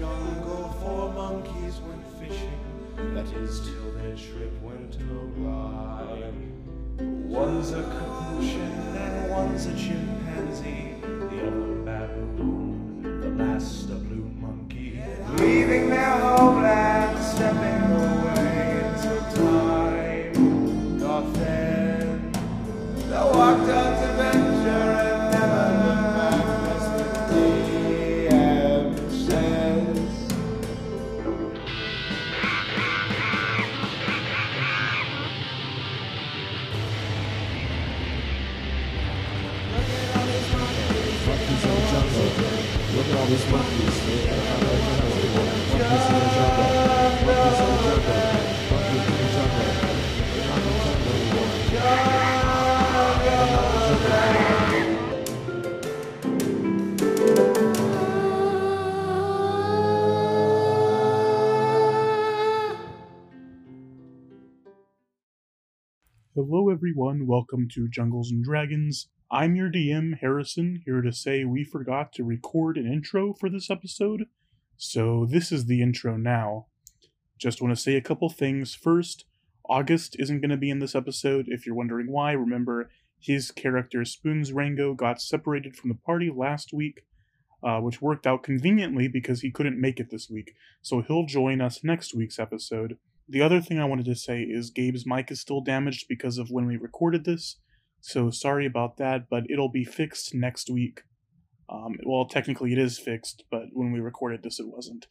[0.00, 2.58] jungle, four monkeys went fishing.
[3.14, 6.32] That is till their trip went awry.
[6.98, 10.99] One's a capuchin and one's a chimpanzee.
[66.80, 67.26] Everyone.
[67.26, 69.10] Welcome to Jungles and Dragons.
[69.30, 73.68] I'm your DM, Harrison, here to say we forgot to record an intro for this
[73.70, 74.24] episode.
[74.78, 76.68] So, this is the intro now.
[77.38, 78.74] Just want to say a couple things.
[78.74, 79.26] First,
[79.68, 81.48] August isn't going to be in this episode.
[81.48, 82.88] If you're wondering why, remember
[83.20, 87.02] his character Spoons Rango got separated from the party last week,
[87.62, 90.54] uh, which worked out conveniently because he couldn't make it this week.
[90.80, 92.96] So, he'll join us next week's episode.
[93.30, 96.50] The other thing I wanted to say is Gabe's mic is still damaged because of
[96.50, 97.58] when we recorded this,
[98.00, 101.02] so sorry about that, but it'll be fixed next week.
[101.68, 105.06] Um, well, technically it is fixed, but when we recorded this, it wasn't.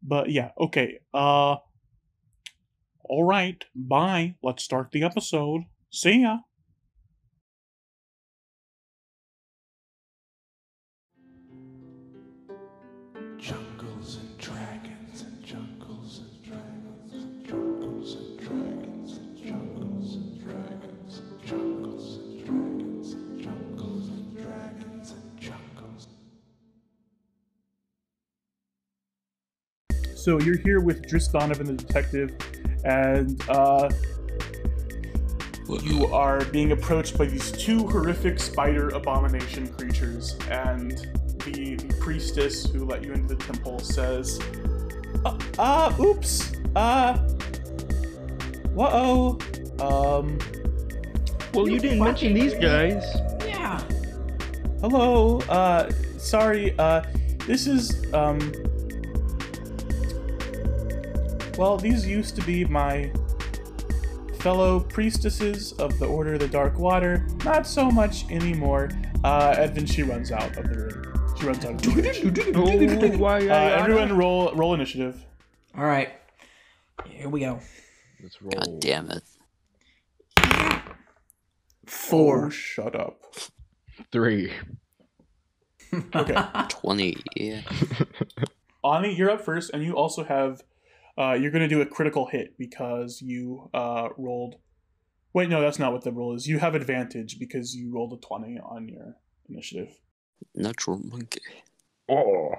[0.00, 1.00] But yeah, okay.
[1.12, 1.56] Uh,
[3.02, 4.36] all right, bye.
[4.40, 5.62] Let's start the episode.
[5.90, 6.38] See ya.
[30.18, 32.34] So you're here with Driss Donovan the detective,
[32.82, 33.88] and uh,
[35.84, 40.90] you are being approached by these two horrific spider abomination creatures, and
[41.44, 44.40] the, the priestess who let you into the temple says,
[45.24, 47.16] "Uh, uh oops, uh,
[48.74, 49.38] whoa,
[49.78, 50.36] um,
[51.54, 53.04] Well, you didn't mention these guys.
[53.46, 53.80] yeah,
[54.80, 57.02] hello, uh, sorry, uh,
[57.46, 58.52] this is, um."
[61.58, 63.10] Well, these used to be my
[64.38, 67.26] fellow priestesses of the Order of the Dark Water.
[67.44, 68.90] Not so much anymore.
[69.24, 71.34] Uh, and then she runs out of the room.
[71.36, 72.54] She runs out of the room.
[72.54, 73.50] Oh.
[73.50, 75.24] Uh, everyone roll roll initiative.
[75.76, 76.10] All right,
[77.06, 77.58] here we go.
[78.22, 78.52] Let's roll.
[78.52, 79.24] God damn it.
[80.38, 80.82] Oh,
[81.86, 82.50] Four.
[82.52, 83.20] shut up.
[84.12, 84.52] Three.
[86.14, 86.36] Okay.
[86.68, 87.16] 20.
[87.34, 87.62] Yeah.
[88.84, 90.62] Ani, you're up first, and you also have.
[91.18, 94.56] Uh, you're going to do a critical hit because you uh, rolled.
[95.32, 96.46] Wait, no, that's not what the roll is.
[96.46, 99.16] You have advantage because you rolled a 20 on your
[99.48, 99.98] initiative.
[100.54, 101.40] Natural monkey.
[102.08, 102.52] Oh.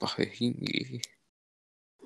[0.00, 1.02] Bahingi.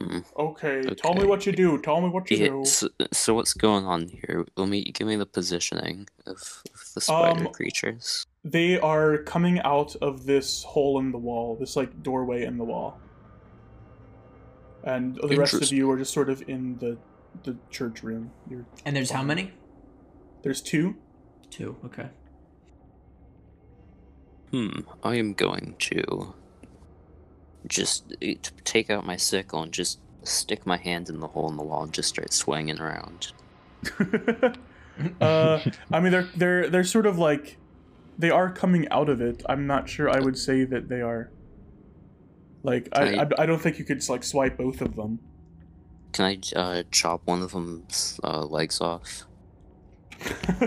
[0.01, 0.19] Hmm.
[0.39, 1.81] Okay, tell me what you do.
[1.81, 2.65] Tell me what you Yeah, do.
[2.67, 4.45] so, so what's going on here?
[4.57, 6.37] Let me give me the positioning of,
[6.75, 8.27] of the spider Um, creatures.
[8.45, 12.65] They are coming out of this hole in the wall, this like doorway in the
[12.65, 13.01] wall.
[14.87, 16.97] And the rest of you are just sort of in the
[17.43, 18.31] the church room.
[18.49, 19.53] You're, And there's how many?
[20.43, 20.97] there's two.
[21.51, 21.77] Two.
[21.85, 22.09] Okay.
[24.53, 24.81] Hmm.
[25.03, 26.35] I am going to
[27.67, 28.15] just
[28.65, 31.83] take out my sickle and just stick my hand in the hole in the wall
[31.83, 33.33] and just start swinging around.
[35.21, 35.61] uh,
[35.93, 37.59] I mean, they're they're they're sort of like
[38.19, 39.43] they are coming out of it.
[39.49, 40.09] I'm not sure.
[40.09, 41.31] I would say that they are.
[42.67, 45.21] Like I, I, I don't think you could like swipe both of them.
[46.13, 49.25] Can I uh, chop one of them's uh, legs off?
[50.61, 50.67] you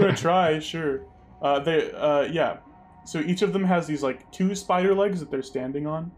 [0.00, 1.02] want to try, sure.
[1.42, 2.58] Uh, they, uh, yeah.
[3.04, 6.10] So each of them has these like two spider legs that they're standing on.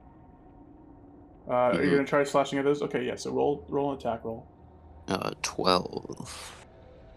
[1.49, 1.97] Uh, Are you Mhm.
[1.97, 2.81] gonna try slashing at those?
[2.83, 3.17] Okay, yeah.
[3.17, 4.47] So roll, roll an attack roll.
[5.09, 6.57] Uh, 12.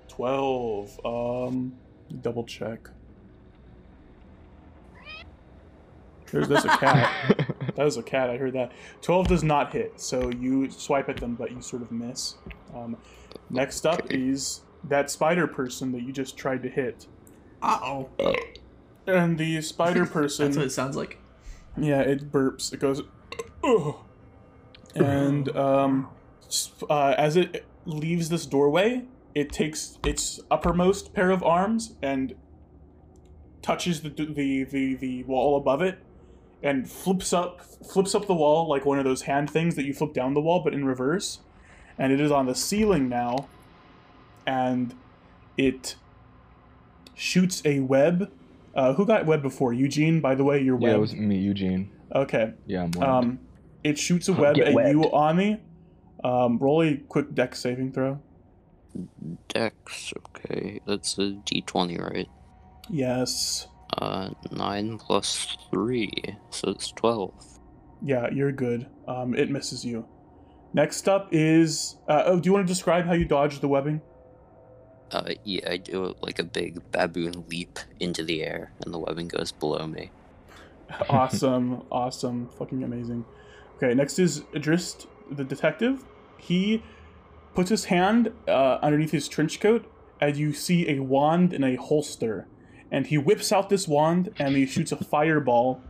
[0.08, 1.00] Twelve.
[1.06, 1.74] Um,
[2.22, 2.90] double check.
[6.32, 7.52] There's, there's a cat.
[7.76, 8.30] That is a cat.
[8.30, 8.72] I heard that.
[9.02, 12.36] Twelve does not hit, so you swipe at them, but you sort of miss.
[12.74, 12.96] Um,
[13.50, 14.16] next up Okay.
[14.18, 17.06] is that spider person that you just tried to hit,
[17.62, 18.10] Uh oh.
[19.06, 20.46] and the spider person.
[20.46, 21.18] That's what it sounds like.
[21.76, 22.72] Yeah, it burps.
[22.72, 23.02] It goes,
[23.62, 23.96] Ugh.
[24.96, 26.08] and um,
[26.90, 32.36] uh, as it leaves this doorway, it takes its uppermost pair of arms and
[33.62, 36.00] touches the the the, the wall above it,
[36.66, 39.94] and flips up flips up the wall like one of those hand things that you
[39.94, 41.40] flip down the wall, but in reverse.
[41.98, 43.48] And it is on the ceiling now,
[44.46, 44.94] and
[45.58, 45.96] it
[47.14, 48.30] shoots a web.
[48.74, 49.72] Uh, who got web before?
[49.72, 50.98] Eugene, by the way, your web Yeah, web.
[50.98, 51.90] it was me, Eugene.
[52.14, 52.54] Okay.
[52.68, 53.04] Yeah, I'm webbed.
[53.10, 53.40] Um,
[53.86, 54.90] it shoots a web Get at webbed.
[54.90, 55.62] you, Ani.
[56.24, 58.20] Um, roll a quick dex saving throw.
[59.50, 60.82] Dex, okay.
[60.86, 62.28] That's a d20, right?
[62.90, 63.68] Yes.
[63.98, 66.12] Uh, 9 plus 3,
[66.50, 67.60] so it's 12.
[68.02, 68.88] Yeah, you're good.
[69.08, 70.08] Um, it misses you.
[70.74, 71.96] Next up is.
[72.08, 74.02] Uh, oh, do you want to describe how you dodge the webbing?
[75.12, 79.30] Uh, yeah, I do like a big baboon leap into the air, and the webbing
[79.30, 80.12] goes below me.
[81.10, 83.24] awesome, awesome, fucking amazing.
[83.78, 86.04] Okay, next is Adrist, the detective.
[86.38, 86.84] He
[87.54, 89.90] puts his hand uh, underneath his trench coat,
[90.20, 92.48] and you see a wand in a holster.
[92.96, 95.82] And he whips out this wand, and he shoots a fireball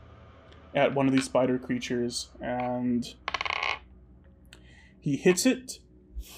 [0.73, 3.05] at one of these spider creatures, and
[4.99, 5.77] he hits it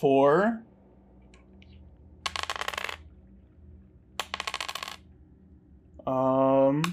[0.01, 0.63] for.
[6.05, 6.83] Um,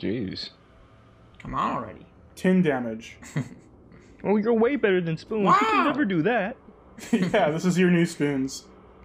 [0.00, 0.50] Jeez.
[1.40, 2.06] Come on already.
[2.36, 3.16] 10 damage.
[4.24, 5.42] Oh, you're way better than Spoons.
[5.42, 5.58] You Wow.
[5.60, 6.56] can never do that.
[7.12, 8.64] yeah, this is your new spoons.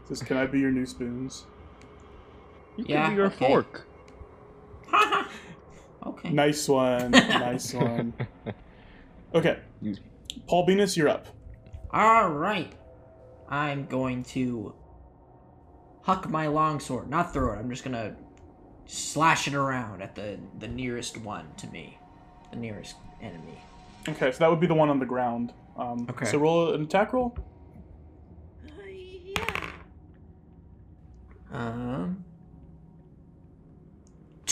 [0.10, 1.46] This can I be your new spoons?
[2.78, 3.48] You Yeah, can be your okay.
[3.48, 3.88] fork.
[6.06, 6.30] okay.
[6.30, 7.12] Nice one.
[7.12, 8.14] nice one.
[9.34, 9.60] Okay.
[10.48, 11.28] Paul Venus, you're up.
[11.92, 12.74] All right.
[13.50, 14.74] I'm going to
[16.04, 17.58] huck my longsword, not throw it.
[17.58, 18.16] I'm just gonna
[18.86, 21.98] slash it around at the the nearest one to me,
[22.52, 23.60] the nearest enemy.
[24.10, 25.54] Okay, so that would be the one on the ground.
[25.78, 26.26] Um, Okay.
[26.26, 27.38] So roll an attack roll.
[28.78, 29.46] Yeah.
[31.52, 32.24] Um.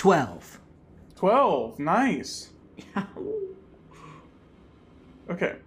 [0.02, 0.60] Twelve.
[1.16, 1.78] 12.
[1.78, 2.50] Nice.
[5.30, 5.58] Okay.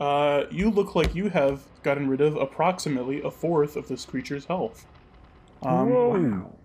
[0.00, 4.44] Uh, you look like you have gotten rid of approximately a fourth of this creature's
[4.44, 4.84] health.
[5.62, 6.56] Um, wow.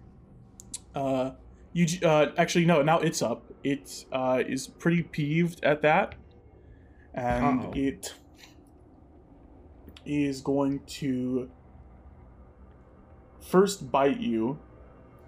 [0.93, 1.31] Uh,
[1.71, 2.81] you uh, actually no.
[2.81, 3.45] Now it's up.
[3.63, 6.15] It uh, is pretty peeved at that,
[7.13, 7.73] and Uh-oh.
[7.75, 8.13] it
[10.05, 11.49] is going to
[13.39, 14.59] first bite you.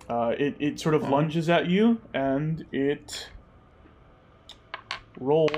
[0.09, 3.29] Uh, it it sort of lunges at you, and it
[5.19, 5.51] rolls.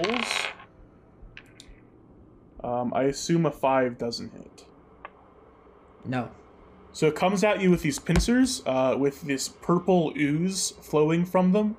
[2.63, 4.65] Um, I assume a five doesn't hit.
[6.03, 6.30] No.
[6.94, 11.51] So it comes at you with these pincers, uh, with this purple ooze flowing from
[11.51, 11.75] them.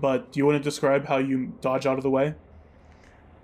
[0.00, 2.34] But do you want to describe how you dodge out of the way?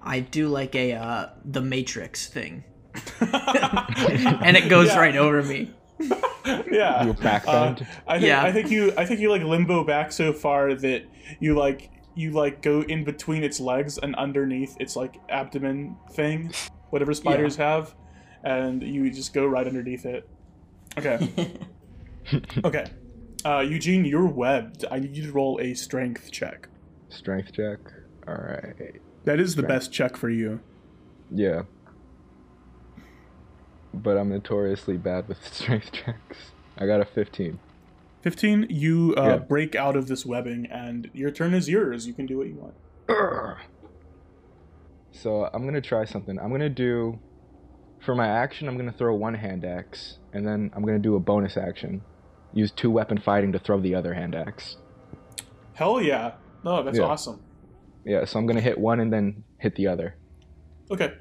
[0.03, 2.65] I do like a uh the Matrix thing,
[3.21, 4.99] and it goes Yeah.
[4.99, 5.75] right over me.
[6.71, 7.05] yeah.
[7.05, 7.75] You back Uh.
[8.07, 8.43] I think Yeah.
[8.43, 11.05] I think you I think you like limbo back so far that
[11.39, 16.53] you like you like go in between its legs and underneath its like abdomen thing,
[16.91, 17.95] whatever spiders have,
[18.45, 20.29] and you just go right underneath it.
[20.99, 21.33] Okay.
[22.65, 22.87] okay.
[23.45, 24.85] Uh, Eugene, you're webbed.
[24.91, 26.69] I need you to roll a strength check.
[27.09, 27.79] Strength check.
[28.29, 29.01] All right.
[29.25, 30.61] That is the best check for you.
[31.31, 31.63] Yeah.
[33.93, 36.53] But I'm notoriously bad with strength checks.
[36.79, 37.59] I got a 15.
[38.23, 39.37] 15, you uh, Yeah.
[39.39, 42.07] break out of this webbing, and your turn is yours.
[42.07, 42.75] You can do what you want.
[43.09, 43.59] Urgh.
[45.13, 46.39] So I'm gonna try something.
[46.39, 47.19] I'm gonna do,
[48.01, 51.21] for my action, I'm gonna throw one hand axe, and then I'm gonna do a
[51.21, 52.03] bonus action,
[52.53, 54.77] use two weapon fighting to throw the other hand axe.
[55.75, 56.35] Hell yeah.
[56.63, 57.05] No, that's Yeah.
[57.05, 57.41] awesome.
[58.05, 60.15] Yeah, so I'm gonna hit one and then hit the other.
[60.91, 61.15] Okay.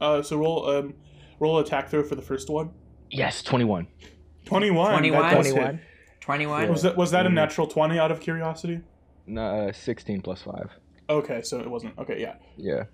[0.00, 0.94] Uh, so roll um,
[1.38, 2.70] roll attack throw for the first one.
[3.10, 3.86] Yes, 21.
[4.44, 4.90] 21.
[4.90, 5.22] 21?
[5.22, 5.54] That does hit.
[5.54, 5.80] 21.
[6.20, 6.68] Twenty-one.
[6.68, 7.34] Was that was that a Mhm.
[7.34, 8.80] natural 20 out of curiosity?
[9.26, 10.70] No, uh, 16 plus five.
[11.08, 11.98] Okay, so it wasn't.
[11.98, 12.34] Okay, yeah.
[12.56, 12.84] Yeah.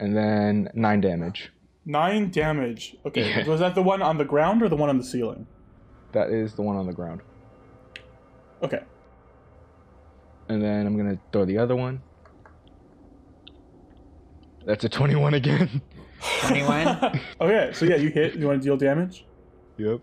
[0.00, 1.52] And then nine damage.
[1.84, 2.96] Nine damage.
[3.04, 3.46] Okay, Yeah.
[3.46, 5.46] was that the one on the ground or the one on the ceiling?
[6.12, 7.20] That is the one on the ground.
[8.62, 8.80] Okay.
[10.48, 12.00] And then I'm gonna throw the other one.
[14.64, 15.82] That's a 21 again.
[16.40, 17.20] 21.
[17.40, 18.34] okay, so yeah, you hit.
[18.34, 19.24] You want to deal damage?
[19.76, 20.00] Yep.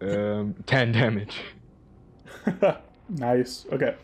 [0.00, 1.36] Um, 10 damage.
[3.08, 3.66] nice.
[3.72, 3.94] Okay.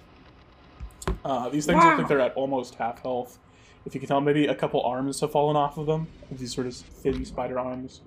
[1.24, 1.90] Uh, these things wow.
[1.90, 3.38] look like they're at almost half health.
[3.86, 6.06] If you can tell, maybe a couple arms have fallen off of them.
[6.30, 8.02] These sort of thin spider arms.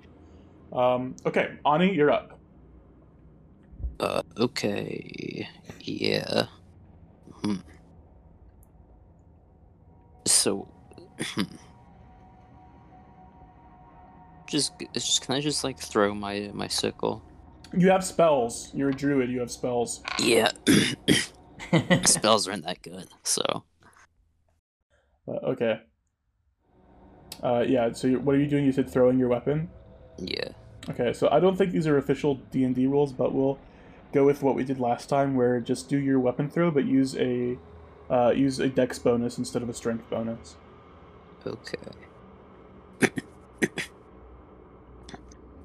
[0.71, 2.39] Um, okay, Ani, you're up.
[3.99, 5.47] Uh, okay.
[5.81, 6.45] Yeah.
[7.43, 7.55] Hmm.
[10.25, 10.67] So,
[11.19, 11.43] hmm
[14.53, 17.23] just just can I just like throw my my sickle?
[17.75, 18.69] You have spells.
[18.73, 19.29] You're a druid.
[19.29, 20.01] You have spells.
[20.19, 20.51] Yeah.
[22.05, 23.63] Spells aren't that good, so
[25.27, 25.79] Uh, okay.
[27.41, 27.91] Uh, yeah.
[27.93, 28.65] So you're, what are you doing?
[28.65, 29.69] You said throwing your weapon.
[30.17, 30.49] yeah.
[30.89, 31.13] Okay.
[31.13, 33.57] So I don't think these are official D and D rules, but we'll
[34.11, 37.15] go with what we did last time, where just do your weapon throw, but use
[37.15, 37.57] a
[38.09, 40.55] uh, use a dex bonus instead of a strength bonus.
[41.47, 41.77] Okay.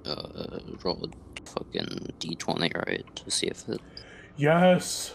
[0.08, 3.16] Uh, roll a fucking d20, right?
[3.16, 3.80] To see if it.
[4.36, 5.14] Yes.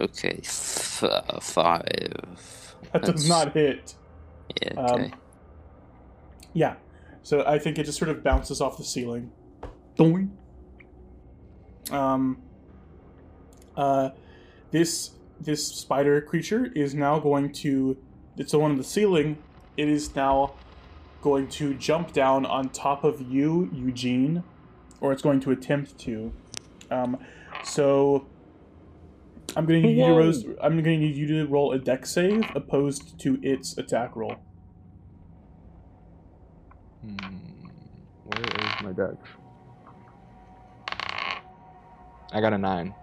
[0.00, 2.74] Okay, f- uh, five.
[2.92, 3.94] That does not hit.
[4.62, 5.12] Yeah, Um, okay.
[6.52, 6.76] Yeah.
[7.22, 9.32] So I think it just sort of bounces off the ceiling.
[9.96, 10.36] Doing.
[11.90, 12.42] Um.
[13.76, 14.10] Uh,
[14.70, 17.96] this this spider creature is now going to.
[18.36, 19.38] It's the one on the ceiling.
[19.76, 20.54] It is now
[21.26, 24.44] going to jump down on top of you, Eugene,
[25.00, 26.32] or it's going to attempt to.
[26.88, 27.18] Um,
[27.64, 28.28] so
[29.56, 30.56] I'm going to need you to Whoa.
[30.62, 34.36] I'm going to need you to roll a dex save opposed to its attack roll.
[37.04, 37.66] Hmm,
[38.26, 39.16] where is my dex?
[42.32, 42.94] I got a nine.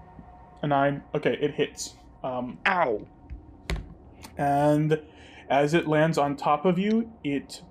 [0.62, 1.04] A nine.
[1.14, 1.96] Okay, it hits.
[2.24, 3.06] Um, Ow!
[4.38, 4.98] and
[5.50, 7.62] as it lands on top of you, it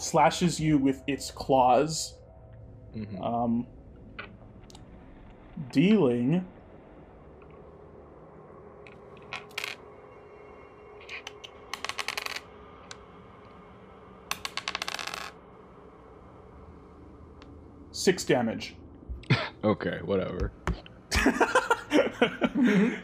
[0.00, 2.14] slashes you with its claws,
[2.94, 3.66] hmm um,
[5.72, 6.44] dealing.
[17.92, 18.74] Six damage.
[19.62, 20.52] Okay, whatever.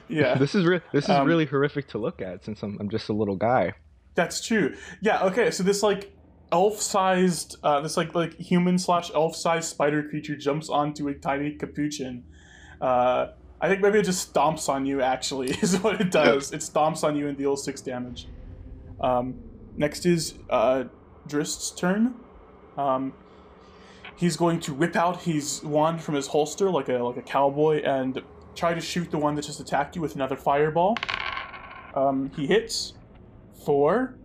[0.09, 0.37] yeah.
[0.39, 3.11] This is re- this is Um, really horrific to look at since I'm I'm just
[3.11, 3.75] a little guy.
[4.15, 4.75] That's true.
[5.03, 5.23] Yeah.
[5.25, 5.51] Okay.
[5.51, 6.16] So this like
[6.53, 12.25] elf-sized, uh, this like like human slash elf-sized spider creature jumps onto a tiny capuchin.
[12.81, 13.29] Uh,
[13.61, 15.01] I think maybe it just stomps on you.
[15.01, 16.53] Actually, is what it does.
[16.53, 18.29] It stomps on you and deals six damage.
[19.01, 19.35] Um,
[19.77, 20.85] next is uh,
[21.27, 22.15] Drist's turn.
[22.77, 23.13] Um,
[24.17, 27.83] he's going to whip out his wand from his holster like a like a cowboy
[27.83, 28.23] and
[28.55, 30.97] try to shoot the one that just attacked you with another fireball.
[31.95, 32.95] Um, he hits
[33.65, 34.17] for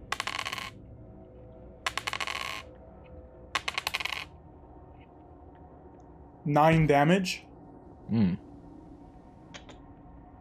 [6.46, 7.44] nine damage.
[8.12, 8.38] Mm.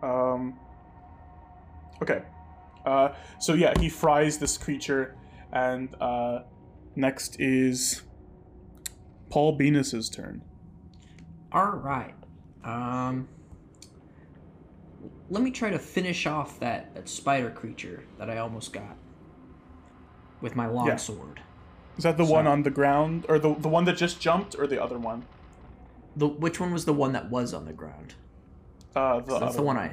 [0.02, 0.58] Um,
[2.02, 2.22] okay.
[2.84, 5.14] Uh, so yeah, he fries this creature,
[5.52, 6.40] and uh,
[6.96, 8.02] next is
[9.28, 10.42] Paul Venus's turn.
[11.52, 12.14] All right.
[12.64, 13.28] Um.
[15.30, 18.96] Let me try to finish off that, that spider creature that I almost got
[20.40, 20.96] with my long Yeah.
[20.96, 21.40] sword.
[21.96, 24.66] Is that the one on the ground, or the the one that just jumped, or
[24.66, 25.24] the other one?
[26.16, 28.14] The which one was the one that was on the ground?
[28.96, 29.92] Uh, the 'Cause that's other the one I.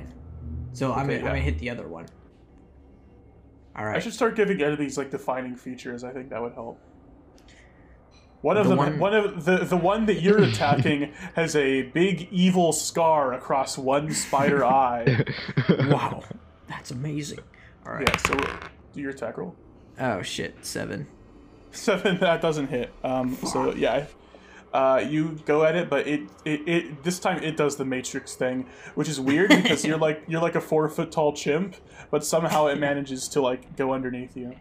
[0.73, 2.07] So I'm gonna, I'm gonna hit the other one.
[3.75, 3.95] All right.
[3.95, 6.03] I should start giving enemies like defining features.
[6.03, 6.79] I think that would help.
[8.41, 11.83] One of The them, one- one of the the one that you're attacking has a
[11.83, 15.23] big evil scar across one spider eye.
[15.69, 16.23] wow,
[16.67, 17.39] that's amazing.
[17.85, 18.07] All right.
[18.07, 18.35] Yeah, so
[18.93, 19.55] do your attack roll.
[19.99, 21.07] Oh shit, seven.
[21.71, 22.91] Seven, that doesn't hit.
[23.03, 24.05] Um, so yeah,
[24.73, 28.35] uh, you go at it, but it, it it this time it does the Matrix
[28.35, 31.75] thing, which is weird because you're like you're like a four foot tall chimp,
[32.11, 34.55] but somehow it manages to like go underneath you.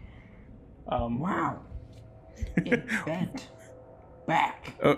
[0.87, 1.61] Um, Wow.
[2.57, 3.49] It bent
[4.27, 4.75] back.
[4.81, 4.95] Uh,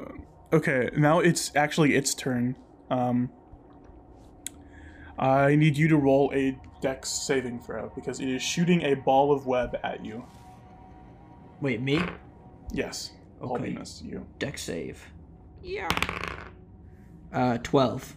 [0.52, 2.56] okay, now it's actually its turn.
[2.90, 3.30] Um,
[5.18, 9.32] I need you to roll a dex saving throw because it is shooting a ball
[9.32, 10.26] of web at you.
[11.62, 12.02] Wait, me?
[12.72, 13.64] Yes, Okay.
[13.64, 14.26] Venus, you.
[14.40, 15.04] Dex save.
[15.64, 15.88] Yeah.
[17.34, 18.16] Uh, twelve.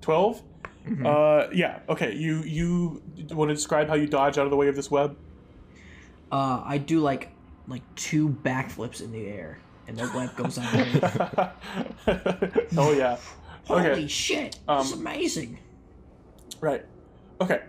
[0.00, 0.42] 12
[0.86, 1.06] Mhm.
[1.06, 1.80] Uh, yeah.
[1.88, 2.14] Okay.
[2.14, 5.16] You you want to describe how you dodge out of the way of this web?
[6.30, 7.30] Uh, I do like
[7.66, 11.02] like two backflips in the air, and the web goes underneath.
[12.76, 13.16] oh yeah.
[13.66, 14.06] Holy Okay.
[14.06, 14.58] shit!
[14.68, 15.58] Um, This is amazing.
[16.60, 16.84] Right.
[17.40, 17.62] Okay.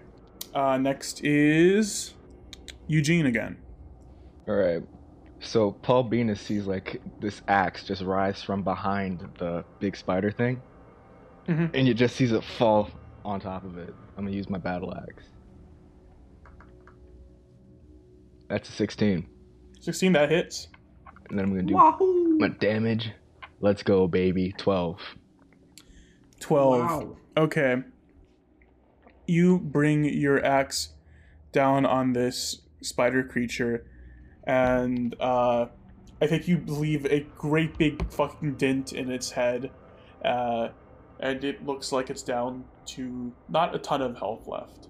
[0.53, 2.13] Uh, next is
[2.87, 3.57] Eugene again.
[4.47, 4.83] All right.
[5.45, 10.61] So Paul Venus sees like this axe just rise from behind the big spider thing,
[11.47, 11.69] Mhm.
[11.73, 12.89] and you just sees it fall
[13.23, 13.93] on top of it.
[14.17, 15.25] I'm gonna use my battle axe.
[18.47, 19.27] That's a 16,
[19.79, 20.67] Sixteen that hits.
[21.29, 22.37] and then I'm gonna do Wahoo!
[22.39, 23.11] my damage.
[23.59, 24.53] Let's go, baby.
[24.57, 24.99] 12.
[26.39, 26.79] Twelve.
[26.79, 27.17] Wow.
[27.37, 27.83] Okay.
[29.25, 30.93] You bring your axe
[31.51, 33.85] down on this spider creature,
[34.45, 35.67] and uh,
[36.21, 39.71] I think you leave a great big fucking dent in its head,
[40.23, 40.69] uh,
[41.19, 44.87] and it looks like it's down to not a ton of health left.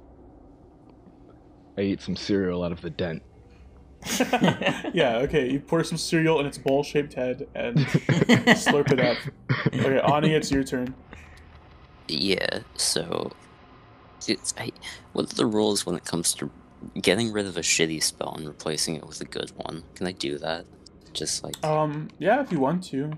[1.77, 3.21] I eat some cereal out of the dent.
[4.93, 5.49] yeah, okay.
[5.49, 9.17] You pour some cereal in its bowl-shaped head and slurp it up.
[9.67, 10.93] Okay, Ani, it's your turn.
[12.07, 13.31] Yeah, so
[14.27, 14.71] it's I,
[15.13, 16.51] what are the rules when it comes to
[17.01, 19.83] getting rid of a shitty spell and replacing it with a good one?
[19.95, 20.65] Can I do that?
[21.13, 23.11] Just like Um, yeah, if you want to,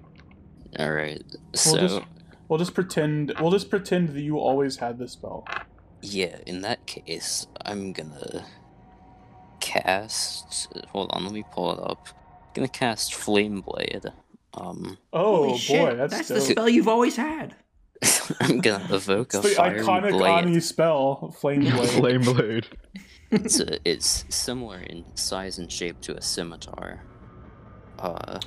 [0.77, 1.24] all right.
[1.31, 2.01] we'll So just
[2.47, 5.45] we'll just pretend we'll just pretend that you always had this spell.
[6.01, 8.45] yeah, in that case, I'm gonna
[9.59, 10.67] cast.
[10.89, 12.07] Hold on, let me pull it up.
[12.53, 14.05] gonna cast Flame Blade.
[14.53, 17.55] Um, Oh Holy boy, shit, that's, the spell you've always had.
[18.41, 20.45] I'm gonna evoke It's a the fiery iconic blade.
[20.45, 21.89] Ani spell, Flame Blade.
[21.89, 22.67] Flame blade.
[23.31, 27.03] It's a, it's similar in size and shape to a scimitar.
[28.00, 28.39] Uh,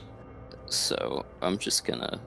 [0.66, 2.20] so I'm just gonna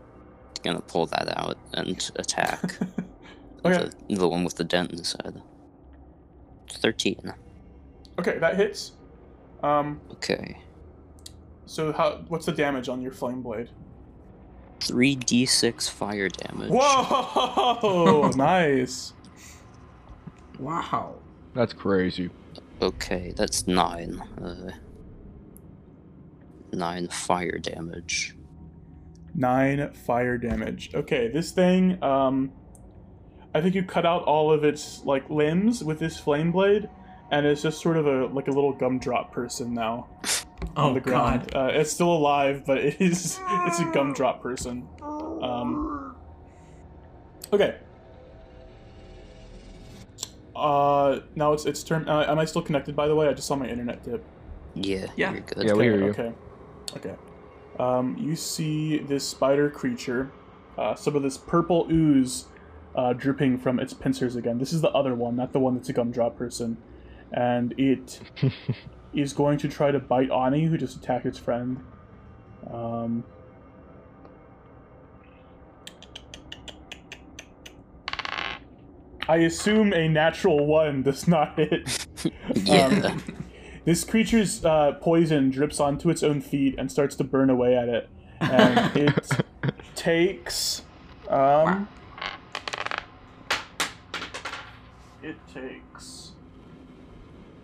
[0.64, 2.78] gonna pull that out and attack
[3.66, 3.90] Okay.
[4.10, 5.42] the, the one with the dent in his head.
[6.70, 7.34] Thirteen.
[8.20, 8.92] Okay, that hits.
[9.64, 10.58] Um, Okay.
[11.66, 12.24] so how?
[12.28, 13.70] What's the damage on your Flame Blade?
[14.82, 16.72] Three d six fire damage.
[16.74, 18.30] Whoa!
[18.36, 19.14] nice.
[20.60, 21.16] Wow.
[21.54, 22.30] That's crazy.
[22.84, 24.22] Okay, that's nine.
[24.44, 24.72] Uh,
[26.74, 28.36] nine fire damage.
[29.34, 30.94] Nine fire damage.
[30.94, 32.52] Okay, this thing, um,
[33.56, 36.90] I think you cut out all of its like limbs with this flame blade,
[37.32, 40.08] and it's just sort of a like a little gumdrop person now
[40.76, 41.52] on Oh the ground.
[41.54, 41.56] god.
[41.56, 44.88] Uh, it's still alive, but it is it's a gumdrop person.
[45.44, 46.16] Um,
[47.52, 47.76] okay.
[50.56, 52.08] Uh, now it's its turn.
[52.08, 52.96] Uh, am I still connected?
[52.96, 54.24] By the way, I just saw my internet dip.
[54.76, 55.32] Yeah, Yeah.
[55.32, 55.68] you're good.
[55.68, 56.10] Yeah, we hear you.
[56.12, 56.32] Okay.
[56.98, 57.16] Okay.
[57.80, 60.32] Um, you see this spider creature,
[60.78, 62.46] uh, some of this purple ooze
[62.96, 64.60] uh, dripping from its pincers again.
[64.60, 66.78] This is the other one, not the one that's a gumdrop person.
[67.32, 68.20] And it
[69.14, 71.84] is going to try to bite Ani, who just attacked its friend.
[72.72, 73.24] Um,
[79.28, 82.08] I assume a natural one does not hit.
[82.56, 82.88] Yeah.
[82.88, 83.24] Um,
[83.86, 87.90] this creature's uh, poison drips onto its own feet and starts to burn away at
[87.90, 88.10] it.
[88.40, 89.14] And it
[89.96, 90.84] takes.
[91.28, 91.88] Um,
[95.22, 96.32] it takes.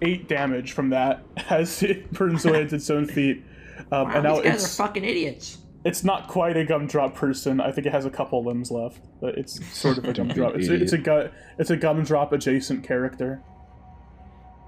[0.01, 3.43] Eight damage from that as it burns away at its own feet.
[3.91, 5.57] Um, Wow, and now these guys it's, are fucking idiots.
[5.85, 7.61] It's not quite a gumdrop person.
[7.61, 10.55] I think it has a couple limbs left, but it's sort of a gumdrop.
[10.55, 13.41] It's a, it's a gu- it's a gumdrop adjacent character.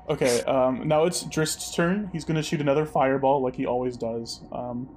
[0.10, 2.10] Okay, um, now it's Drist's turn.
[2.13, 4.41] He's gonna shoot another fireball like he always does.
[4.52, 4.89] Um,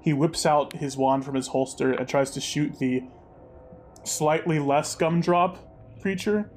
[0.00, 3.02] he whips out his wand from his holster and tries to shoot the
[4.04, 5.58] slightly less gumdrop
[6.00, 6.50] creature.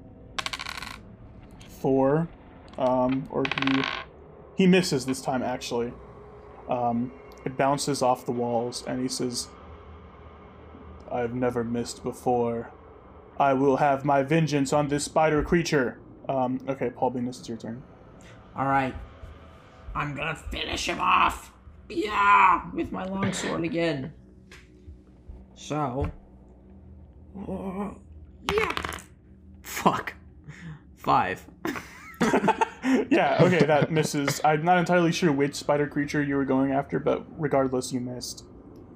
[1.67, 2.29] Four,
[2.77, 3.83] um, or he
[4.55, 5.91] he misses this time actually.
[6.69, 7.11] Um,
[7.45, 9.47] it bounces off the walls, and he says,
[11.11, 12.71] I've never missed before.
[13.39, 15.99] I will have my vengeance on this spider creature.
[16.29, 17.83] Um, okay, Paul Venus, it's your turn.
[18.57, 18.95] Alright.
[19.95, 21.51] I'm gonna finish him off.
[21.89, 22.63] Yeah!
[22.73, 24.13] With my longsword again.
[25.55, 26.11] So.
[27.37, 27.91] Uh,
[28.53, 28.71] yeah.
[29.61, 30.13] Fuck.
[30.95, 31.45] Five.
[33.09, 34.39] yeah, okay, that misses.
[34.43, 38.45] I'm not entirely sure which spider creature you were going after, but regardless, you missed.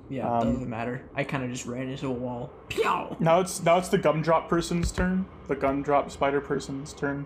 [0.10, 1.02] Yeah, Um, doesn't matter.
[1.16, 2.52] I kind of just ran into a wall.
[2.70, 2.84] Pew!
[3.20, 5.26] Now it's now it's the gumdrop person's turn.
[5.48, 7.26] The gumdrop spider person's turn.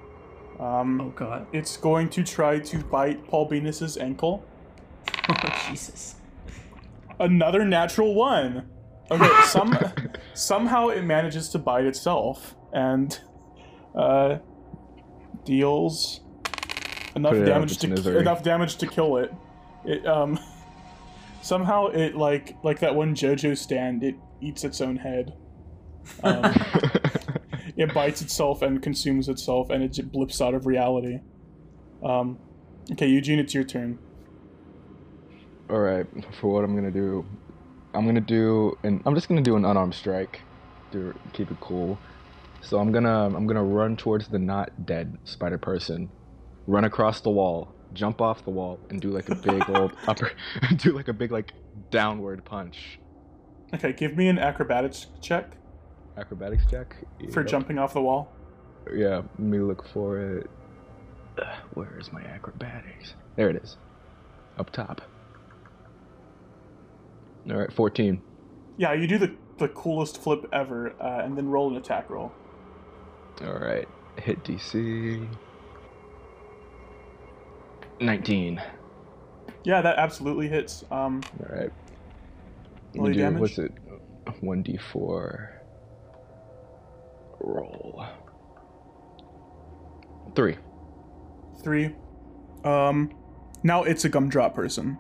[0.60, 1.48] Um, Oh god.
[1.54, 4.44] it's going to try to bite Paul Venus's ankle.
[5.30, 6.16] Oh Jesus.
[7.20, 8.68] Another natural one.
[9.12, 9.78] Okay, some
[10.34, 13.20] somehow it manages to bite itself and
[13.96, 14.38] uh,
[15.46, 16.22] deals
[17.16, 18.20] enough Put it out of damage to misery.
[18.20, 19.34] enough damage to kill it.
[19.86, 20.40] It um
[21.42, 24.04] somehow it like like that one JoJo stand.
[24.04, 25.34] It eats its own head.
[26.24, 26.44] Um,
[27.78, 31.20] it bites itself and consumes itself, and it just blips out of reality.
[32.04, 32.40] Um,
[32.92, 34.00] okay, Eugene, it's your turn.
[35.70, 36.06] All right,
[36.40, 37.26] for what I'm gonna do,
[37.94, 40.42] I'm gonna do, and I'm just gonna do an unarmed strike,
[40.92, 41.98] to keep it cool.
[42.62, 46.10] So I'm gonna, I'm gonna run towards the not dead spider person,
[46.68, 50.32] run across the wall, jump off the wall, and do like a big old upper,
[50.78, 51.54] do like a big like
[51.90, 53.00] downward punch.
[53.74, 55.54] Okay, give me an acrobatics check
[56.18, 56.96] Acrobatics check.
[57.32, 57.50] for Yep.
[57.50, 58.32] jumping off the wall.
[58.94, 60.50] Yeah, let me look for it.
[61.74, 63.14] Where is my acrobatics?
[63.38, 63.78] There it is,
[64.58, 65.02] up top.
[67.50, 68.22] All right, 14.
[68.78, 72.32] Yeah, you do the the coolest flip ever, uh, and then roll an attack roll.
[73.42, 75.28] All right, hit DC.
[78.02, 78.62] 19.
[79.64, 80.84] Yeah, that absolutely hits.
[80.92, 81.72] Um, All right.
[82.96, 83.42] Roll You do- damage.
[83.42, 83.72] What's it?
[84.42, 85.50] 1d4.
[87.40, 88.06] Roll.
[90.36, 90.58] Three.
[91.64, 91.96] three.
[92.64, 93.12] Um,
[93.64, 94.98] now it's a gumdrop person.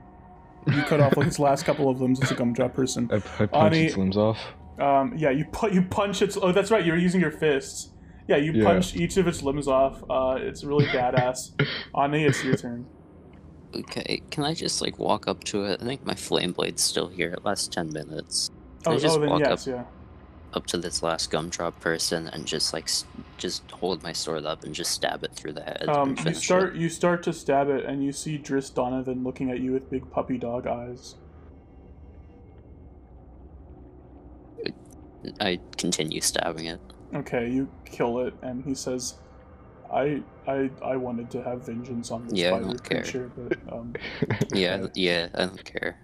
[0.68, 2.20] You cut off like its last couple of limbs.
[2.22, 3.10] It's a gumdrop person.
[3.12, 4.38] I, I punch Ani- its limbs off.
[4.80, 6.38] Um, yeah, you pu- you punch its.
[6.40, 6.86] Oh, that's right.
[6.86, 7.90] You're using your fists.
[8.32, 8.64] Yeah, you Yeah.
[8.64, 10.02] punch each of its limbs off.
[10.10, 11.52] Uh, it's really badass.
[12.02, 12.86] Ani, it's your turn.
[13.76, 15.82] Okay, can I just like walk up to it?
[15.82, 17.32] I think my flame blade's still here.
[17.34, 18.50] It lasts ten minutes.
[18.84, 19.84] Can Oh, I just oh, then walk yes, up yeah.
[20.54, 22.90] up to this last gumdrop person and just like
[23.38, 25.90] just hold my sword up and just stab it through the head?
[25.90, 29.52] Um, you finish start you start to stab it, and you see Driss Donovan looking
[29.52, 31.16] at you with big puppy dog eyes.
[35.42, 36.80] I continue stabbing it.
[37.14, 39.20] Okay, you kill it, and he says,
[39.92, 43.14] "I I I wanted to have vengeance on this Yeah, I spider don't care.
[43.14, 44.00] creature, but um,
[44.54, 44.92] Yeah, Okay.
[44.96, 45.98] yeah, I don't care.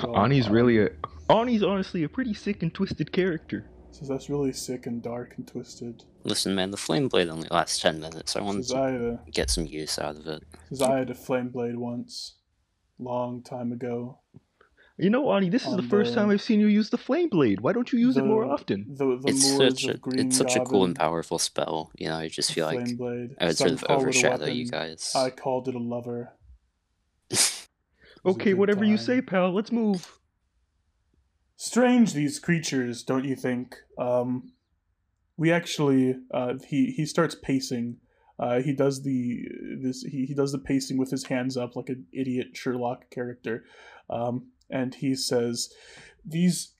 [0.00, 0.88] Well, Ani's um, really a.
[1.28, 3.70] Ani's honestly a pretty sick and twisted character.
[3.90, 7.78] says that's really sick and dark and twisted." Listen, man, the flame blade only lasts
[7.80, 8.34] ten minutes.
[8.36, 10.42] I wanted Says to I had a get some use out of it.
[10.68, 12.34] says I had a flame blade once,
[12.98, 14.20] long time ago.
[14.96, 17.28] You know, Ani, this is the first the- time I've seen you use the flame
[17.28, 17.60] blade.
[17.60, 18.86] Why don't you use it more often?
[18.88, 21.90] The the It's such a it's such a cool and powerful spell.
[21.98, 23.36] You know, I just feel like flame blade.
[23.40, 25.12] I would Some sort of call it a overshadow you guys.
[25.16, 26.34] I called it a lover.
[27.30, 29.52] It a Okay, good whatever you say, pal.
[29.52, 30.18] Let's move.
[31.56, 33.76] Strange these creatures, don't you think?
[33.98, 34.52] Um,
[35.36, 37.98] we actually, uh, he he starts pacing.
[38.38, 39.42] Uh, he does the
[39.82, 43.64] this he, he does the pacing with his hands up like an idiot Sherlock character,
[44.08, 45.72] um, and he says,
[46.24, 46.74] "These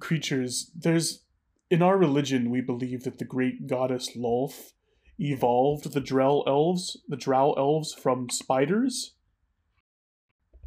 [0.00, 1.24] creatures, there's
[1.68, 4.72] in our religion we believe that the great goddess Lolth
[5.18, 9.14] evolved the Drell elves, the Drow elves from spiders."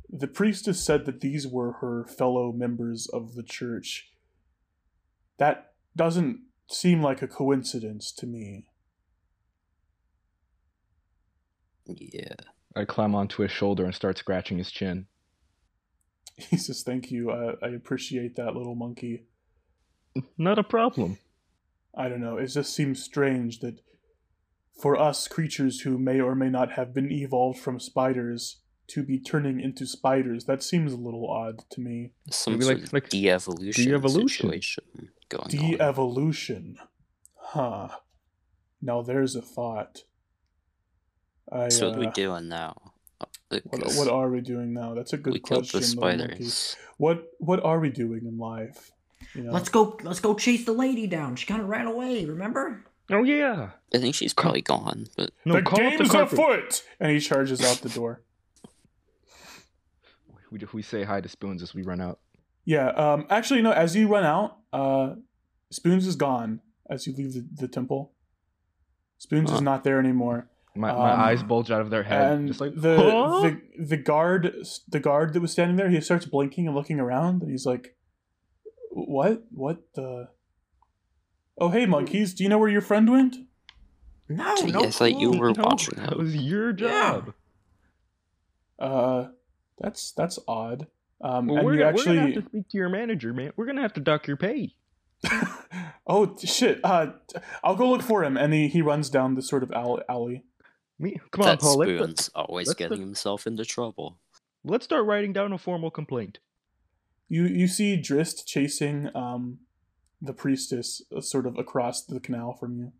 [0.07, 4.11] The priestess said that these were her fellow members of the church.
[5.37, 8.67] That doesn't seem like a coincidence to me.
[11.85, 12.35] yeah.
[12.75, 15.07] I climb onto his shoulder and start scratching his chin.
[16.49, 17.31] He says, Thank you.
[17.31, 19.25] I, I appreciate that little monkey.
[20.37, 21.17] Not a problem.
[21.95, 22.37] I don't know.
[22.37, 23.79] It just seems strange that
[24.81, 29.19] for us creatures who may or may not have been evolved from spiders to be
[29.19, 32.11] turning into spiders, that seems a little odd to me.
[32.31, 34.49] Some Maybe sort like- of like de-evolution, de-evolution.
[34.49, 34.83] situation
[35.29, 35.49] going on.
[35.49, 36.77] De evolution.
[37.35, 37.89] Huh.
[38.81, 39.99] Now there's a thought.
[41.51, 42.92] I, So what are we uh, doing now?
[43.65, 44.93] What, what are we doing now?
[44.93, 45.99] That's a good we killed question.
[45.99, 46.45] the little monkey.
[46.45, 46.75] spiders.
[46.97, 48.91] What What are we doing in life?
[49.33, 49.51] You know?
[49.51, 49.97] Let's go.
[50.03, 51.35] Let's go chase the lady down.
[51.35, 52.25] She kind of ran away.
[52.25, 52.83] Remember?
[53.09, 53.71] Oh yeah.
[53.93, 57.19] I think she's probably gone, but No, the call up the game's afoot, and he
[57.19, 58.21] charges out the door.
[60.51, 62.19] We, we say hi to Spoons as we run out.
[62.63, 62.89] Yeah.
[62.89, 63.25] Um.
[63.31, 63.71] Actually, no.
[63.71, 65.15] As you run out, uh,
[65.71, 66.61] Spoons is gone.
[66.87, 68.11] As you leave the, the temple,
[69.17, 70.47] Spoons is not there anymore.
[70.75, 73.61] My, my Um, eyes bulge out of their head, and just like the, "Huh?" the
[73.85, 74.55] the guard
[74.87, 77.95] the guard that was standing there, he starts blinking and looking around, and he's like,
[78.89, 79.43] "What?
[79.51, 80.29] What the?
[81.59, 82.33] Oh, hey, monkeys!
[82.33, 83.35] Do you know where your friend went?"
[84.27, 84.85] No, Gee, no.
[84.85, 86.75] I thought you were No, watching That was your Yeah.
[86.75, 87.33] job.
[88.79, 89.27] Uh,
[89.79, 90.87] that's that's odd.
[91.21, 93.31] Um, Well, and we're, you gonna, actually, we're gonna have to speak to your manager,
[93.33, 93.53] man.
[93.55, 94.73] We're gonna have to dock your pay.
[96.07, 96.79] oh shit!
[96.83, 97.11] Uh,
[97.63, 100.43] I'll go look for him, and he he runs down this sort of alley.
[101.03, 101.11] Alley.
[101.13, 101.77] Me, come on, that Paul.
[101.77, 104.17] Let's, spoon's always let's- getting himself into trouble.
[104.63, 106.39] let's start writing down a formal complaint.
[107.29, 109.59] You you see Drist chasing um,
[110.21, 112.91] the priestess uh, sort of across the canal from you.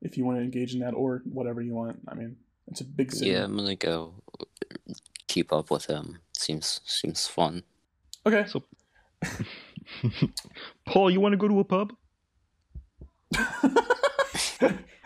[0.00, 2.00] If you want to engage in that, or whatever you want.
[2.08, 2.36] I mean,
[2.68, 3.30] it's a big city.
[3.32, 4.14] Yeah, I'm gonna go
[5.26, 6.18] keep up with him.
[6.36, 7.62] Seems seems fun.
[8.24, 8.46] Okay.
[8.46, 8.62] So,
[10.86, 11.92] Paul, you want to go to a pub?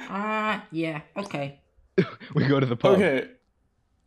[0.09, 1.00] Ah, yeah.
[1.16, 1.61] Okay.
[2.35, 2.94] We go to the pub.
[2.94, 3.28] Okay.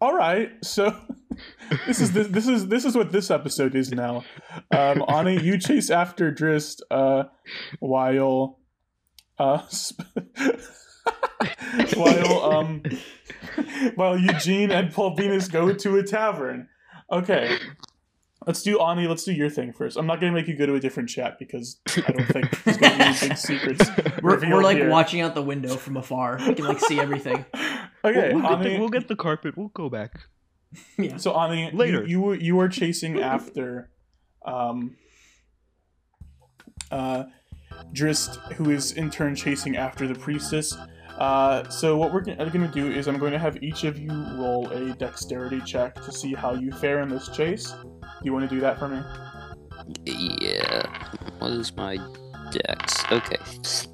[0.01, 0.51] All right.
[0.63, 0.95] So
[1.87, 4.23] this is this, this is this is what this episode is now.
[4.71, 7.25] Um, Ani, you chase after Drist uh,
[7.79, 8.59] while
[9.37, 10.03] uh, sp-
[11.95, 12.83] while um
[13.95, 16.69] while Eugene and Paul Venus go to a tavern.
[17.11, 17.57] Okay.
[18.45, 19.07] Let's do Ani.
[19.07, 19.97] Let's do your thing first.
[19.97, 22.77] I'm not gonna make you go to a different chat because I don't think there's
[22.77, 23.89] gonna be any big secrets.
[24.21, 24.89] We're, we're like here.
[24.89, 26.39] watching out the window from afar.
[26.47, 27.45] We can like see everything.
[28.03, 29.57] Okay, we'll, we'll, get the, we'll get the carpet.
[29.57, 30.27] We'll go back.
[30.95, 31.17] Yeah.
[31.17, 32.01] So Ani, Later.
[32.03, 33.89] you, you were you were chasing after
[34.45, 34.95] um,
[36.91, 37.23] uh,
[37.93, 40.77] Drist, who is in turn chasing after the priestess.
[41.17, 44.09] Uh, so what we're going to do is I'm going to have each of you
[44.37, 47.71] roll a dexterity check to see how you fare in this chase.
[47.71, 49.01] Do you want to do that for me?
[50.05, 50.83] Yeah.
[51.39, 51.97] What is my
[52.51, 53.03] dex?
[53.11, 53.37] Okay,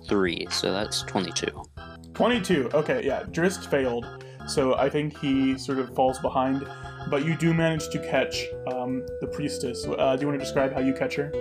[0.07, 1.47] three, so that's 22.
[2.13, 2.69] 22.
[2.73, 3.23] Okay, yeah.
[3.31, 6.67] Drist failed, so I think he sort of falls behind.
[7.09, 9.85] But you do manage to catch um, the priestess.
[9.85, 11.31] Uh, do you want to describe how you catch her?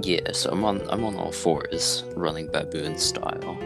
[0.00, 3.58] Yeah, so I'm on I'm on all fours, running baboon style,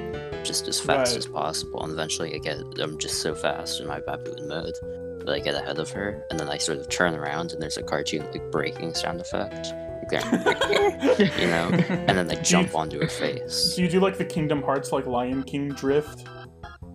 [0.46, 1.18] just as fast Right.
[1.18, 4.74] as possible, and eventually I get I'm just so fast in my baboon mode
[5.20, 7.76] that I get ahead of her, and then I sort of turn around and there's
[7.76, 9.72] a cartoon like breaking sound effect,
[10.12, 13.74] you know, and then I jump onto her face.
[13.74, 16.26] So you do like the Kingdom Hearts, like Lion King drift.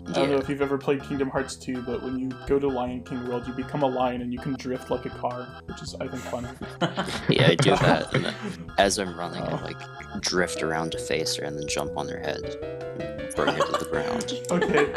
[0.07, 2.67] I don't know if you've ever played Kingdom Hearts 2, but when you go to
[2.67, 5.81] Lion King World, you become a lion and you can drift like a car, which
[5.81, 6.43] is, I think, fun.
[7.29, 8.33] yeah, I do that, and
[8.77, 9.55] as I'm running, Oh.
[9.57, 12.43] I like drift around to face her and then jump on her head,
[12.99, 14.33] and bring her to the ground.
[14.51, 14.93] Okay.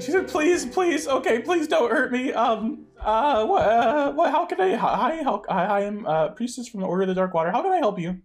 [0.00, 2.32] She said, "Please, please, okay, please don't hurt me.
[2.32, 4.30] Um, uh, what, uh, what?
[4.30, 4.76] How can I?
[4.76, 5.42] Hi, how?
[5.48, 7.50] Hi, I am uh, priestess from the Order of the Dark Water.
[7.50, 8.20] How can I help you?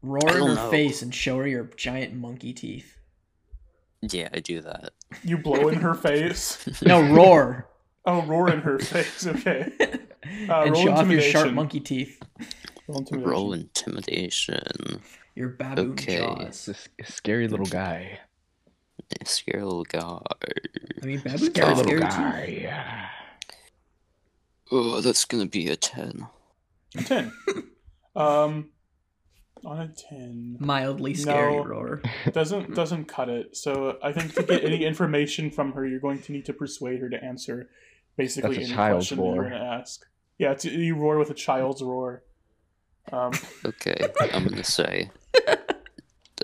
[0.00, 0.70] Roar in her know.
[0.70, 2.96] face and show her your giant monkey teeth.
[4.02, 4.92] Yeah, I do that.
[5.22, 6.58] You blow in her face.
[6.82, 7.68] No, roar.
[8.04, 9.26] Oh, roar in her face.
[9.26, 9.72] Okay.
[10.48, 12.20] Uh, and roll show off your sharp monkey teeth.
[12.88, 13.30] Roll intimidation.
[13.30, 15.00] Roll intimidation.
[15.36, 16.18] Your baboon Okay.
[16.18, 16.46] jaws.
[16.48, 18.18] It's a s- scary little guy.
[19.24, 20.20] Scary little guy.
[21.02, 22.68] I mean, baboons Scary little scary too.
[24.72, 26.26] Oh, that's gonna be a 10.
[26.96, 27.32] A ten.
[28.16, 28.70] um,
[29.64, 30.56] on a ten.
[30.60, 31.64] Mildly scary No.
[31.64, 32.02] roar.
[32.32, 33.56] doesn't doesn't cut it.
[33.56, 37.00] So I think to get any information from her, you're going to need to persuade
[37.00, 37.68] her to answer
[38.16, 40.04] basically That's a any child's question that you're going to ask.
[40.38, 42.22] Yeah, it's, you roar with a child's roar.
[43.12, 43.32] Um,
[43.64, 43.96] Okay,
[44.32, 45.10] I'm gonna say.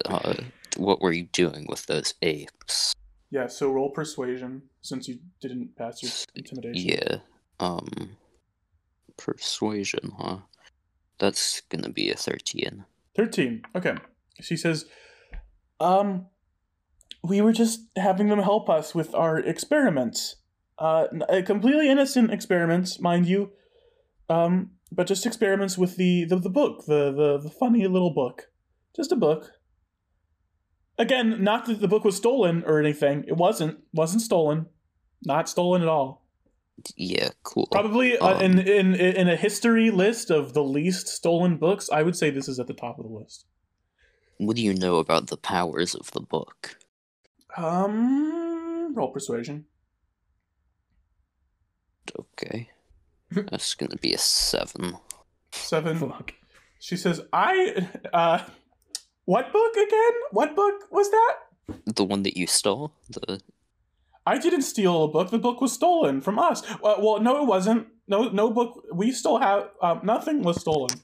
[0.05, 0.35] Uh,
[0.77, 2.95] what were you doing with those apes?
[3.31, 6.89] yeah, so roll persuasion since you didn't pass your intimidation.
[6.89, 7.17] Yeah.
[7.59, 8.17] Um.
[9.17, 10.39] Persuasion, huh?
[11.19, 12.17] That's gonna be a
[13.19, 13.63] 13.
[13.77, 13.97] Okay.
[14.41, 14.87] She says,
[15.81, 16.27] "Um,
[17.23, 20.37] we were just having them help us with our experiments.
[20.79, 23.51] Uh, uh, completely innocent experiments, mind you.
[24.31, 28.45] Um, but just experiments with the the, the book, the, the the funny little book,
[28.95, 29.51] just a book.
[30.97, 33.25] Again, not that the book was stolen or anything.
[33.27, 33.79] It wasn't.
[33.93, 34.67] wasn't stolen.
[35.25, 36.28] Not stolen at all.
[36.97, 37.67] Yeah, cool.
[37.71, 42.03] Probably uh, Um, in, in in a history list of the least stolen books, I
[42.03, 43.47] would say this is at the top of the list.
[44.39, 46.79] What do you know about the powers of the book?
[47.57, 49.67] Um, roll persuasion.
[52.19, 52.71] Okay.
[53.33, 54.97] That's gonna be a 7.
[55.53, 55.99] Seven.
[55.99, 56.33] Fuck.
[56.79, 58.45] She says, "I uh,
[59.25, 60.13] what book again?
[60.31, 61.35] What book was that?
[61.87, 62.93] The one that you stole?
[63.11, 63.41] The
[64.29, 65.31] I didn't steal a book.
[65.31, 66.63] The book was stolen from us.
[66.85, 67.87] Uh, well, no, it wasn't.
[68.07, 68.85] No, no book.
[68.93, 69.71] We still have.
[69.81, 71.01] Um, nothing was stolen.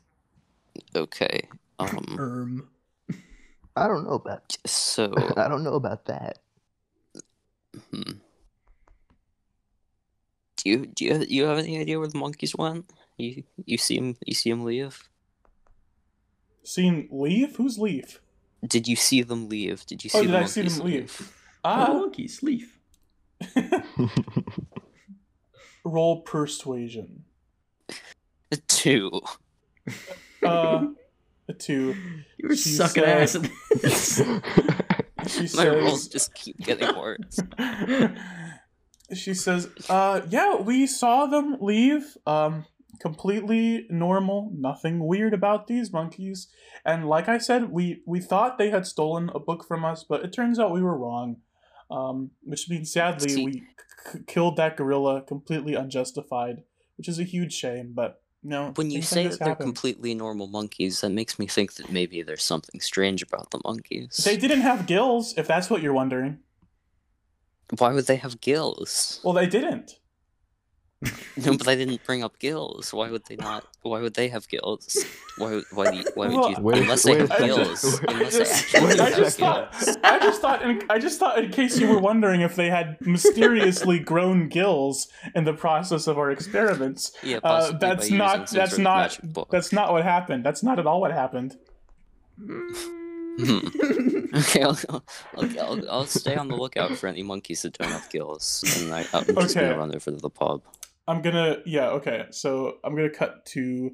[0.94, 1.48] okay.
[1.78, 2.04] Um.
[2.18, 2.68] Erm.
[3.76, 4.56] I don't know about.
[4.66, 5.12] So.
[5.36, 6.38] I don't know about that.
[7.90, 8.20] Hmm.
[10.56, 12.84] Do you do you you have any idea where the monkeys went?
[13.16, 15.08] You you see him you see him leave?
[16.62, 17.56] Seen leave?
[17.56, 18.20] Who's leave?
[18.66, 19.84] Did you see them leave?
[19.86, 21.12] Did you see Oh, the did I see them leave?
[21.64, 22.73] Oh, Ah, monkeys, leaf.
[25.84, 27.24] Roll persuasion.
[28.68, 29.20] Two.
[30.42, 30.86] Uh,
[31.48, 31.94] a two.
[32.38, 33.50] You were She sucking said- ass at
[33.82, 34.22] this.
[35.26, 37.40] She My rolls just keep getting worse.
[39.14, 42.02] she says, uh, yeah, we saw them leave.
[42.26, 42.66] Um,
[43.00, 46.48] completely normal, nothing weird about these monkeys.
[46.84, 50.22] And like I said, we we thought they had stolen a book from us, but
[50.24, 51.36] it turns out we were wrong.
[51.90, 53.52] Um, which means sadly we
[54.12, 56.62] c- killed that gorilla completely unjustified,
[56.96, 57.92] which is a huge shame.
[57.94, 59.66] But you no, When you say like that they're happen.
[59.66, 64.16] completely normal monkeys, that makes me think that maybe there's something strange about the monkeys.
[64.24, 66.38] they didn't have gills, if that's what you're wondering.
[67.78, 69.20] Why would they have gills?
[69.24, 69.98] Well, they didn't.
[71.36, 72.92] No, but they didn't bring up gills.
[72.94, 73.66] Why would they not?
[73.82, 75.04] Why would they have gills?
[75.36, 75.62] Why?
[75.72, 75.90] Why?
[75.90, 76.68] do you- Why would you?
[76.82, 78.00] Unless they have gills.
[78.08, 79.38] Unless I they just, actually I have just gills.
[79.38, 82.70] thought, I just thought, in, I just thought, in case you were wondering if they
[82.70, 87.12] had mysteriously grown gills in the process of our experiments.
[87.22, 88.48] Yeah, Uh, that's not.
[88.50, 89.18] That's not.
[89.50, 90.44] That's not what happened.
[90.44, 91.56] That's not at all what happened.
[92.38, 92.68] Hmm.
[94.34, 95.02] Okay, I'll, I'll,
[95.60, 99.06] I'll, I'll stay on the lookout for any monkeys that don't have gills, and I,
[99.14, 99.60] I'm just Okay.
[99.68, 100.60] gonna run over to the pub.
[101.06, 101.58] I'm gonna.
[101.66, 101.88] Yeah.
[101.90, 102.26] Okay.
[102.30, 103.92] So I'm gonna cut to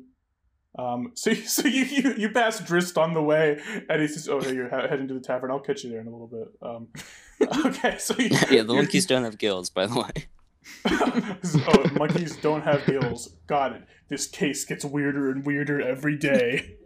[0.79, 4.41] Um, so so you, you you pass Drist on the way, and he says, "Oh,
[4.41, 5.51] hey, you're heading to the tavern.
[5.51, 6.89] I'll catch you there in a little bit." Um,
[7.67, 10.27] okay, so you, yeah, the monkeys don't have gills, by the way.
[10.87, 13.37] oh, monkeys don't have gills.
[13.47, 13.83] Got it.
[14.09, 16.77] This case gets weirder and weirder every day.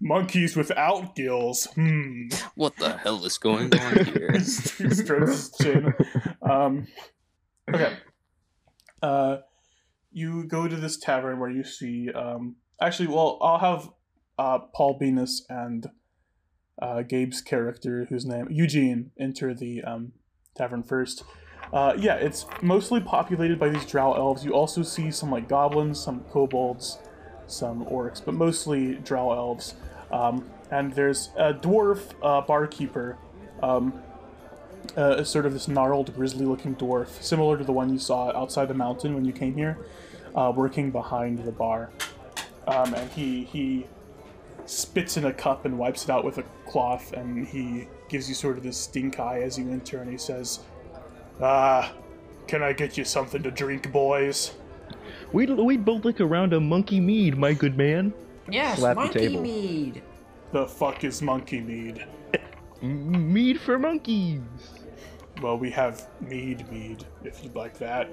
[0.00, 1.66] monkeys without gills.
[1.74, 2.28] Hmm.
[2.56, 4.32] What the hell is going on here?
[4.32, 5.94] he strokes his chin.
[6.42, 6.88] Um,
[7.72, 7.96] okay.
[9.02, 9.38] Uh,
[10.12, 12.10] you go to this tavern where you see.
[12.12, 13.90] Um, actually, well, I'll have
[14.38, 15.88] uh, Paul Venus and
[16.80, 20.12] uh, Gabe's character, whose name Eugene, enter the um,
[20.56, 21.24] tavern first.
[21.72, 24.44] Uh, yeah, it's mostly populated by these drow elves.
[24.44, 26.98] You also see some like goblins, some kobolds,
[27.46, 29.74] some orcs, but mostly drow elves.
[30.10, 33.18] Um, and there's a dwarf uh, barkeeper,
[33.62, 34.02] um,
[34.96, 38.74] uh, sort of this gnarled, grizzly-looking dwarf, similar to the one you saw outside the
[38.74, 39.78] mountain when you came here,
[40.34, 41.90] uh, working behind the bar.
[42.66, 43.86] Um, and he he
[44.66, 48.34] spits in a cup and wipes it out with a cloth, and he gives you
[48.34, 50.60] sort of this stink eye as you enter, and he says,
[51.40, 51.92] "Ah,
[52.46, 54.54] can I get you something to drink, boys?"
[55.32, 58.12] We'd, we'd both like a round of monkey mead, my good man.
[58.50, 59.42] Yes, Slap the monkey table.
[59.42, 60.02] mead.
[60.52, 62.04] The fuck is monkey mead?
[62.84, 64.40] M- mead for monkeys.
[65.42, 68.08] Well, we have mead mead, if you'd like that.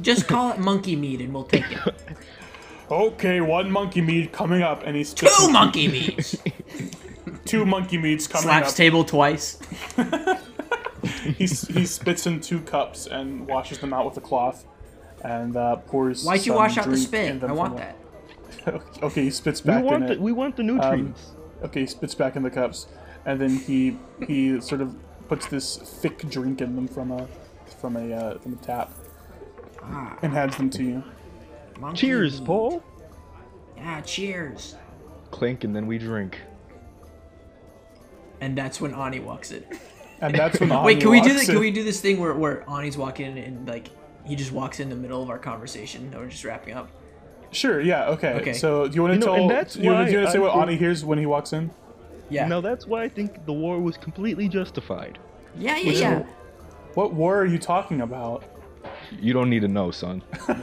[0.00, 1.94] Just call it monkey mead and we'll take it.
[2.90, 6.36] Okay, one monkey mead coming up, and he's Two in- monkey meads.
[7.44, 8.62] two monkey meads coming Slaps up.
[8.64, 9.58] Slaps table twice.
[11.36, 11.46] he, he
[11.86, 14.66] spits in two cups and washes them out with a cloth,
[15.24, 16.24] and uh, pours.
[16.24, 17.30] Why'd you wash out the drink spit?
[17.30, 18.82] in them I from want the- that.
[19.02, 20.16] okay, he spits We back in want, it.
[20.18, 21.32] the, we want the nutrients.
[21.62, 22.86] Okay, he spits back in the cups,
[23.26, 24.94] and then he he sort of
[25.28, 27.26] puts this thick drink in them from a
[27.80, 28.92] from a uh, from a tap,
[29.82, 31.04] Ah, and hands them to you.
[31.80, 32.40] monkey Cheers.
[32.40, 32.82] Paul.
[33.76, 34.76] Yeah, cheers.
[35.30, 36.38] Clink, and then we drink.
[38.40, 39.64] And that's when Ani walks in.
[40.20, 41.46] And that's when Wait, Ani can we do this?
[41.46, 43.88] Can we do this thing where where Ani's walking in and like
[44.24, 46.90] he just walks in the middle of our conversation and we're just wrapping up?
[47.50, 47.80] Sure.
[47.80, 48.08] Yeah.
[48.10, 48.34] Okay.
[48.34, 48.52] Okay.
[48.52, 49.42] So do you want to You know, tell?
[49.42, 51.70] and that's you want to say what think- Ani hears when he walks in?
[52.30, 52.46] Yeah.
[52.48, 55.18] Now that's why I think the war was completely justified.
[55.56, 56.26] Yeah, yeah, yeah.
[56.94, 58.44] What war are you talking about?
[59.20, 60.22] You don't need to know, son.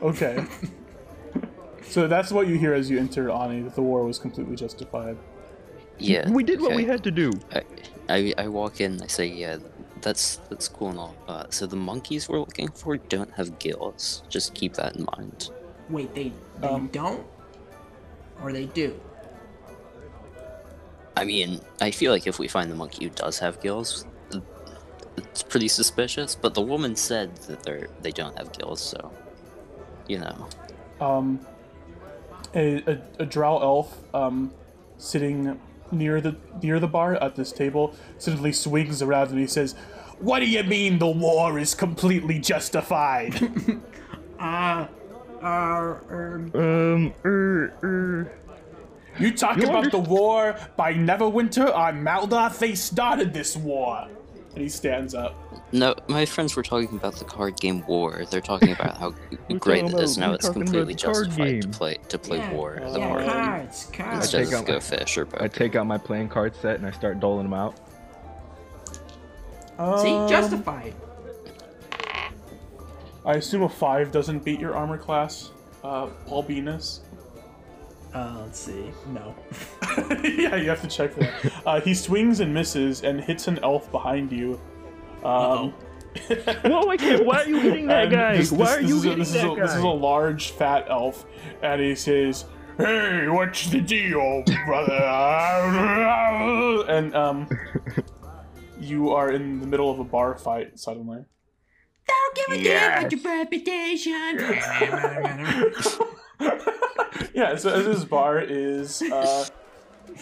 [0.00, 0.42] Okay.
[1.82, 5.18] so that's what you hear as you enter Ani, that the war was completely justified.
[5.98, 6.30] Yeah.
[6.30, 7.32] We did what we had to do.
[7.52, 7.62] I,
[8.08, 9.58] I, I walk in, I say, yeah,
[10.02, 11.14] that's that's cool and all.
[11.26, 14.22] Uh, so the monkeys we're looking for don't have gills.
[14.28, 15.50] Just keep that in mind.
[15.90, 17.24] Wait, they they Um, don't,
[18.42, 18.98] or they do?
[21.16, 24.04] I mean, I feel like if we find the monkey who does have gills,
[25.16, 26.34] it's pretty suspicious.
[26.34, 29.12] But the woman said that they're they don't have gills, so
[30.08, 30.48] you know.
[31.00, 31.40] Um,
[32.54, 34.52] a, a, a drow elf um,
[34.98, 39.74] sitting near the near the bar at this table suddenly swings around and he says,
[40.18, 43.34] "What do you mean the war is completely justified?"
[44.38, 44.86] Uh,
[45.42, 48.32] uh, um, Um, er, er.
[49.18, 52.58] You talk You about the war by Neverwinter on Maldoth.
[52.58, 54.06] They started this war.
[54.54, 55.34] And he stands up.
[55.72, 58.24] No, my friends were talking about the card game War.
[58.30, 59.10] They're talking about how
[59.58, 60.32] great talking it is now.
[60.32, 64.16] It's completely justified to play to play yeah, War as a yeah, card cards, cards.
[64.24, 66.76] instead take of out Go my- Fish or I take out my playing card set
[66.76, 67.76] and I start doling them out.
[69.76, 70.94] See, Um, justified.
[73.26, 75.50] I assume a five doesn't beat your armor class,
[75.84, 77.00] uh, Paul Venus.
[78.16, 78.90] Uh, let's see.
[79.08, 79.34] No.
[80.24, 81.52] yeah, you have to check that.
[81.66, 84.58] Uh, he swings and misses and hits an elf behind you.
[85.22, 85.74] Um,
[86.64, 87.26] Whoa, I can't.
[87.26, 88.36] Why are you hitting that and guy?
[88.38, 89.62] this- Why this- are this you is a- hitting this is that a, guy?
[89.62, 91.26] This is a large fat elf,
[91.62, 92.46] and he says,
[92.78, 94.94] "Hey, what's the deal, brother?"
[96.88, 97.46] and um,
[98.80, 101.22] you are in the middle of a bar fight suddenly.
[102.08, 104.58] Don't give a damn about your reputation.
[107.34, 109.46] yeah, so this bar is uh,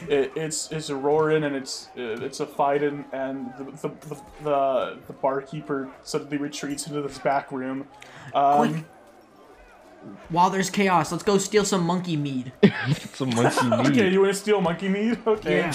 [0.08, 5.12] it, it's it's roaring and it's it's a fighting, and the the, the the the
[5.12, 7.86] barkeeper suddenly retreats into this back room.
[8.34, 8.84] Um, Quick.
[10.28, 12.52] While there's chaos, let's go steal some monkey mead.
[12.62, 14.12] It's a monkey Okay, meat.
[14.12, 15.18] you want to steal monkey meat?
[15.26, 15.58] Okay.
[15.60, 15.72] Yeah.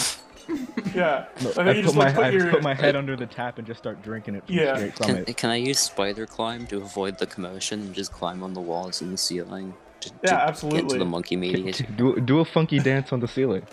[0.96, 1.26] Yeah.
[1.42, 3.26] No, I I put just my like put I your put my head under the
[3.26, 4.76] tap and just start drinking it from Yeah.
[4.76, 5.38] straight from Can, it.
[5.38, 9.02] can I use spider climb to avoid the commotion and just climb on the walls
[9.02, 9.74] and the ceiling?
[10.02, 10.90] To, Yeah, to Get absolutely.
[10.94, 11.86] to the monkey meat.
[11.98, 13.66] Do do a funky dance on the ceiling.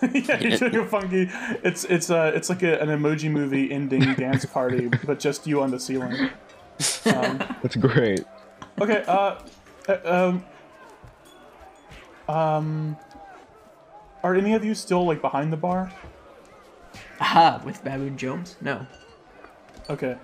[0.02, 1.30] yeah, you're doing a funky.
[1.64, 5.62] It's it's uh it's like a, an emoji movie ending dance party, but just you
[5.62, 6.30] on the ceiling.
[7.06, 8.24] Um, That's great.
[8.80, 9.02] okay.
[9.06, 9.38] Uh,
[9.88, 10.44] uh, um,
[12.28, 12.96] Um,
[14.22, 15.90] are any of you still like behind the bar?
[17.20, 18.56] Aha, with Baboon Jones?
[18.60, 18.86] No.
[19.88, 20.16] Okay.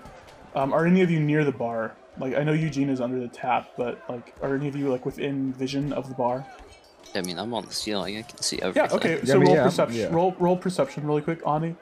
[0.55, 1.97] Um, are any of you near the bar?
[2.19, 5.05] Like, I know Eugene is under the tap, but like, are any of you like
[5.05, 6.47] within vision of the bar?
[7.15, 8.17] I mean, I'm on the ceiling.
[8.19, 8.89] I can see everything.
[8.91, 8.97] Yeah.
[8.97, 9.25] Okay.
[9.25, 9.99] So I mean, roll yeah, I'm- perception.
[10.01, 10.09] yeah.
[10.15, 11.77] Roll roll perception really quick, Ani.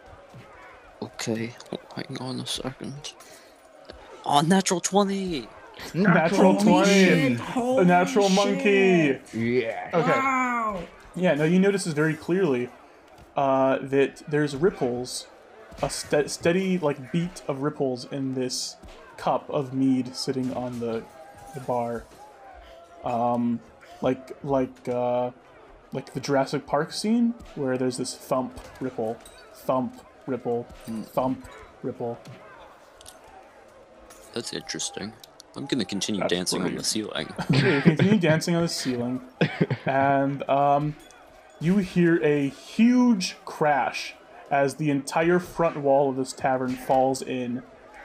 [1.02, 1.54] Okay.
[1.96, 3.12] Hang on a second.
[4.24, 5.48] Oh, natural 20!
[5.94, 7.34] Natural twenty.
[7.34, 8.36] Holy A natural shit.
[8.36, 9.18] monkey.
[9.36, 9.90] Yeah.
[9.92, 10.10] Okay.
[10.10, 10.82] Wow.
[11.16, 12.68] Yeah, now you notices very clearly
[13.36, 15.26] uh, that there's ripples,
[15.82, 18.76] a ste- steady like beat of ripples in this
[19.22, 21.04] cup of mead sitting on the,
[21.54, 22.04] the bar.
[23.04, 23.60] Um,
[24.00, 25.30] like like uh,
[25.92, 29.16] like the Jurassic Park scene where there's this thump ripple,
[29.54, 31.48] thump ripple, thump
[31.84, 32.18] ripple.
[34.32, 35.12] That's interesting.
[35.54, 37.28] I'm gonna continue That's dancing on the ceiling.
[37.54, 39.20] Okay, continue dancing on the ceiling,
[39.86, 40.96] and um,
[41.60, 44.14] you hear a huge crash
[44.50, 47.62] as the entire front wall of this tavern falls in.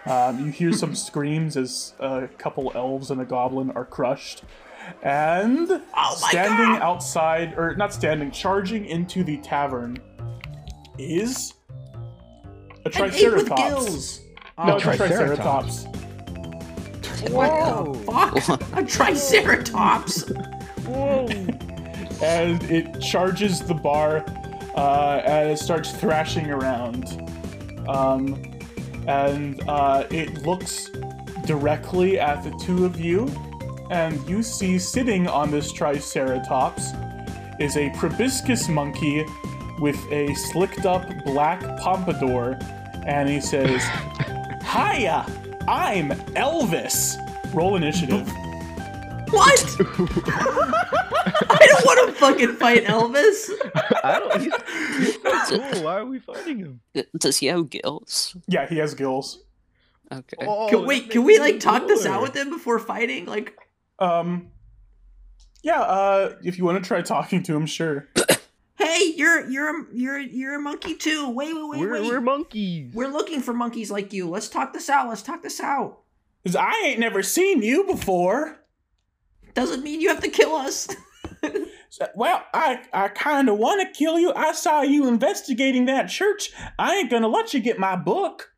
[0.07, 4.43] Um, you hear some screams as a couple elves and a goblin are crushed.
[5.03, 6.81] And Oh standing God!
[6.81, 9.97] outside, or not standing, charging into the tavern
[10.97, 11.53] is
[12.85, 13.61] a An with triceratops.
[13.61, 14.21] gills.
[14.65, 15.83] No, it's a Triceratops.
[15.83, 17.31] triceratops.
[17.31, 18.61] What the fuck?
[18.77, 20.23] A triceratops?
[22.23, 24.23] and it charges the bar
[24.75, 27.05] uh, and it starts thrashing around.
[27.89, 28.41] Um,
[29.07, 30.89] and uh, it looks
[31.45, 33.27] directly at the two of you,
[33.89, 36.91] and you see sitting on this Triceratops
[37.59, 39.25] is a proboscis monkey
[39.79, 42.57] with a slicked up black pompadour,
[43.05, 43.81] and he says,
[44.63, 45.25] Hiya,
[45.67, 47.15] I'm Elvis.
[47.53, 48.29] Roll initiative.
[49.29, 49.77] What?
[51.67, 53.49] I don't want to fucking fight Elvis.
[54.03, 54.41] I don't.
[54.41, 55.83] He's, he's so cool.
[55.83, 56.81] Why are we fighting him?
[57.17, 58.35] Does he have gills?
[58.47, 59.43] Yeah, he has gills.
[60.11, 60.37] Okay.
[60.47, 63.25] Oh, Can, wait, can we like talk this out with him before fighting?
[63.25, 63.57] Like,
[63.99, 64.47] Um,
[65.63, 68.07] yeah, uh, if you want to try talking to him, sure.
[68.75, 71.29] hey, you're you're a, you're you're a monkey too.
[71.29, 72.05] Wait, wait, wait, We're, wait.
[72.05, 72.93] we're monkeys.
[72.93, 74.29] We're looking for monkeys like you.
[74.29, 75.09] Let's talk this out.
[75.09, 75.99] Let's talk this out.
[76.43, 78.59] Because I ain't never seen you before.
[79.55, 80.87] Doesn't mean you have to kill us.
[81.97, 84.31] So- Well, I, I kind of want to kill you.
[84.35, 86.51] I saw you investigating that church.
[86.77, 88.51] I ain't gonna let you get my book.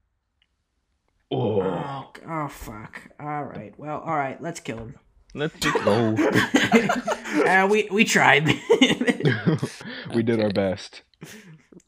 [1.32, 3.02] oh, oh, oh, fuck.
[3.20, 3.74] All right.
[3.78, 4.42] Well, all right.
[4.42, 4.96] Let's kill him.
[5.34, 6.16] let's just go.
[7.48, 8.46] uh, we we tried.
[10.14, 11.04] we did our best.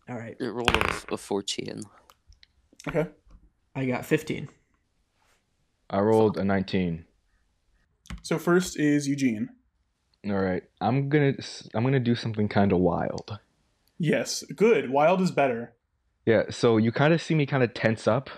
[0.08, 0.38] all right.
[0.40, 1.82] It rolled a, a 14.
[2.88, 3.08] Okay.
[3.76, 4.48] I got 15.
[5.90, 7.04] I rolled a 19.
[8.22, 9.50] So first is Eugene.
[10.26, 11.34] All right, I'm gonna
[11.74, 13.40] I'm gonna do something kind of wild.
[13.98, 14.90] Yes, good.
[14.92, 15.74] Wild is better.
[16.26, 18.30] Yeah, so you kind of see me kind of tense up,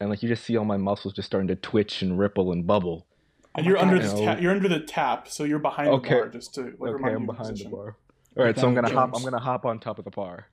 [0.00, 2.66] and like you just see all my muscles just starting to twitch and ripple and
[2.66, 3.06] bubble.
[3.54, 4.16] And Oh you're under God.
[4.16, 6.14] the ta- you're under the tap, so you're behind Okay.
[6.14, 6.28] the bar.
[6.30, 7.96] Just to like, okay, remind I'm you of behind the bar.
[8.36, 9.10] All right, so I'm gonna hop.
[9.14, 10.46] I'm gonna hop on top of the bar,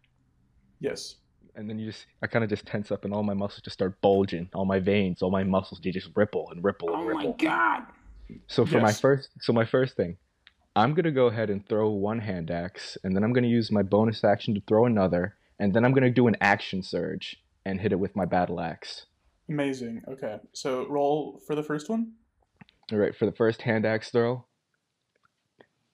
[0.80, 1.16] Yes.
[1.56, 3.74] and then you just I kind of just tense up, and all my muscles just
[3.74, 4.50] start bulging.
[4.54, 7.36] All my veins, all my muscles, they just ripple and ripple and Oh ripple.
[7.40, 7.84] Oh my god.
[8.48, 10.18] So for my first, so my first thing,
[10.78, 13.82] I'm gonna go ahead and throw one hand axe, and then I'm gonna use my
[13.82, 17.92] bonus action to throw another, and then I'm gonna do an action surge and hit
[17.92, 19.08] it with my battle axe.
[19.50, 20.04] Amazing.
[20.08, 20.38] Okay.
[20.54, 22.14] So roll for the first one.
[22.92, 24.46] All right, for the first hand axe throw,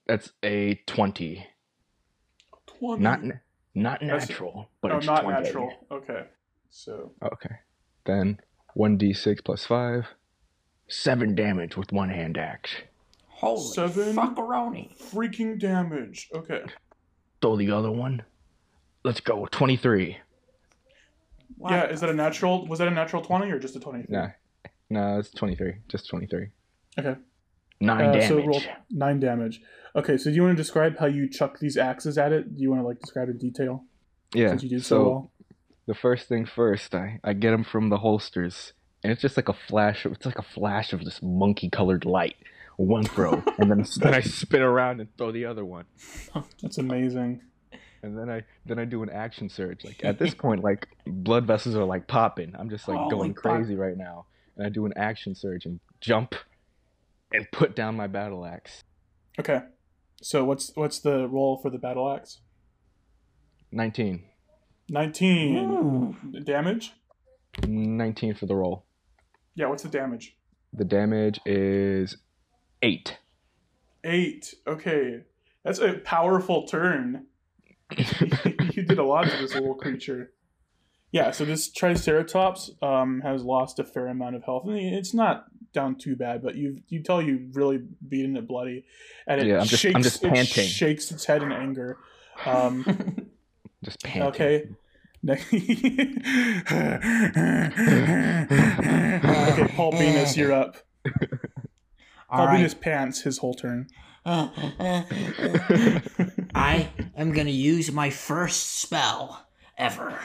[0.06, 1.48] that's a twenty.
[2.68, 3.02] Twenty.
[3.04, 3.40] Not n-
[3.74, 5.44] not That's- natural, but oh, it's not 20.
[5.44, 5.72] natural.
[5.92, 6.26] Okay.
[6.70, 7.56] So Okay,
[8.06, 8.40] then
[8.74, 10.08] one d six plus five,
[10.90, 12.72] seven damage with one hand axe.
[13.44, 14.16] Holy Seven.
[14.16, 14.98] fuckaroni.
[15.12, 16.30] freaking damage.
[16.34, 16.62] Okay.
[17.42, 18.24] Throw the other one.
[19.04, 20.18] Let's go, twenty three.
[21.58, 22.66] What Yeah, is that a natural?
[22.68, 24.06] Was that a natural twenty or just a twenty?
[24.08, 24.30] Nah,
[24.90, 25.76] no, it's twenty three.
[25.88, 26.48] Just twenty three.
[26.98, 27.16] Okay.
[27.82, 28.28] Nine Uh, damage.
[28.28, 29.62] so roll nine damage.
[29.96, 32.56] Okay, so do you want to describe how you chuck these axes at it?
[32.56, 33.84] Do you want to like describe in detail
[34.34, 34.50] yeah.
[34.50, 35.32] since you did so, so well?
[35.86, 38.72] the first thing first, I I get them from the holsters,
[39.04, 40.06] and it's just like a flash.
[40.06, 42.36] Of, it's like a flash of this monkey colored light.
[42.78, 45.86] One throw, and then then I spin around and throw the other one,
[46.62, 47.42] That's amazing.
[48.02, 49.84] and then I then I do an action surge.
[49.86, 52.54] Like at this point, like blood vessels are like popping.
[52.58, 53.44] I'm just like Holy going fuck.
[53.44, 54.26] crazy right now,
[54.58, 56.36] and I do an action surge and jump,
[57.32, 58.84] and put down my battle axe.
[59.40, 59.62] Okay.
[60.22, 62.40] So what's what's the roll for the battle axe?
[63.72, 64.24] Nineteen.
[64.90, 66.16] Nineteen Ooh.
[66.42, 66.94] damage.
[67.68, 68.86] 19 for the roll.
[69.56, 69.68] Yeah.
[69.68, 70.36] What's the damage?
[70.74, 72.18] The damage is
[72.84, 73.18] eight.
[74.04, 74.54] Eight.
[74.68, 75.22] Okay.
[75.64, 77.26] That's a powerful turn.
[77.98, 80.32] you did a lot to this little creature.
[81.12, 84.64] Yeah, so this Triceratops um, has lost a fair amount of health.
[84.68, 88.48] I mean, it's not down too bad, but you you tell you've really beaten it
[88.48, 88.86] bloody,
[89.28, 91.98] and it Yeah, I'm just- shakes I'm just it shakes its head in anger.
[92.46, 92.84] Um,
[93.84, 94.24] Just panting.
[94.30, 94.68] okay.
[98.34, 100.78] Okay, Paul Venus, you're up.
[102.34, 102.58] All Paul right.
[102.58, 103.88] Venus pants his whole turn.
[104.26, 104.96] I
[107.16, 110.18] am gonna use my first spell ever.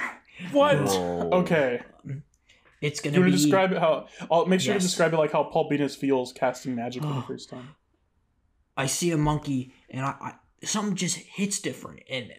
[0.53, 0.79] What?
[0.79, 1.31] Whoa.
[1.33, 1.83] Okay.
[2.81, 4.07] It's gonna you want be to describe it how?
[4.31, 4.83] I'll make sure Yes.
[4.85, 7.75] to describe it like how Paul Venus feels casting magic for the first time.
[8.77, 10.35] I see a monkey and I, I
[10.65, 12.33] something just hits different and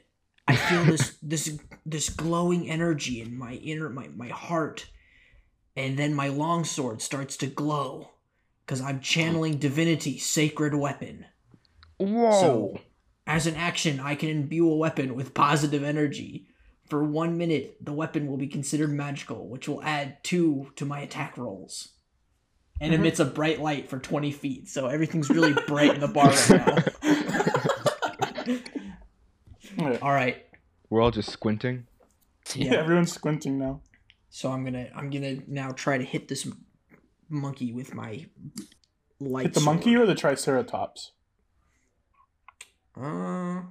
[0.47, 4.87] I feel this this this glowing energy in my inner my, my heart
[5.75, 8.11] and then my longsword starts to glow
[8.69, 11.25] because I'm channeling divinity sacred weapon.
[11.97, 12.31] Whoa.
[12.39, 12.79] So
[13.25, 16.45] as an action I can imbue a weapon with positive energy.
[16.87, 20.99] For one minute, the weapon will be considered magical, which will add two to my
[20.99, 21.89] attack rolls.
[22.79, 22.97] And Mhm.
[22.99, 26.49] emits a bright light for 20 feet, so everything's really bright in the bar right
[29.79, 29.97] now.
[30.03, 30.45] All right,
[30.91, 31.87] We're all just squinting.
[32.55, 33.81] Yeah, everyone's squinting now.
[34.29, 36.65] so I'm gonna I'm gonna now try to hit this m-
[37.29, 38.25] monkey with my
[39.19, 39.45] light.
[39.47, 41.11] Hit the monkey or the Triceratops?
[42.99, 43.61] Uh,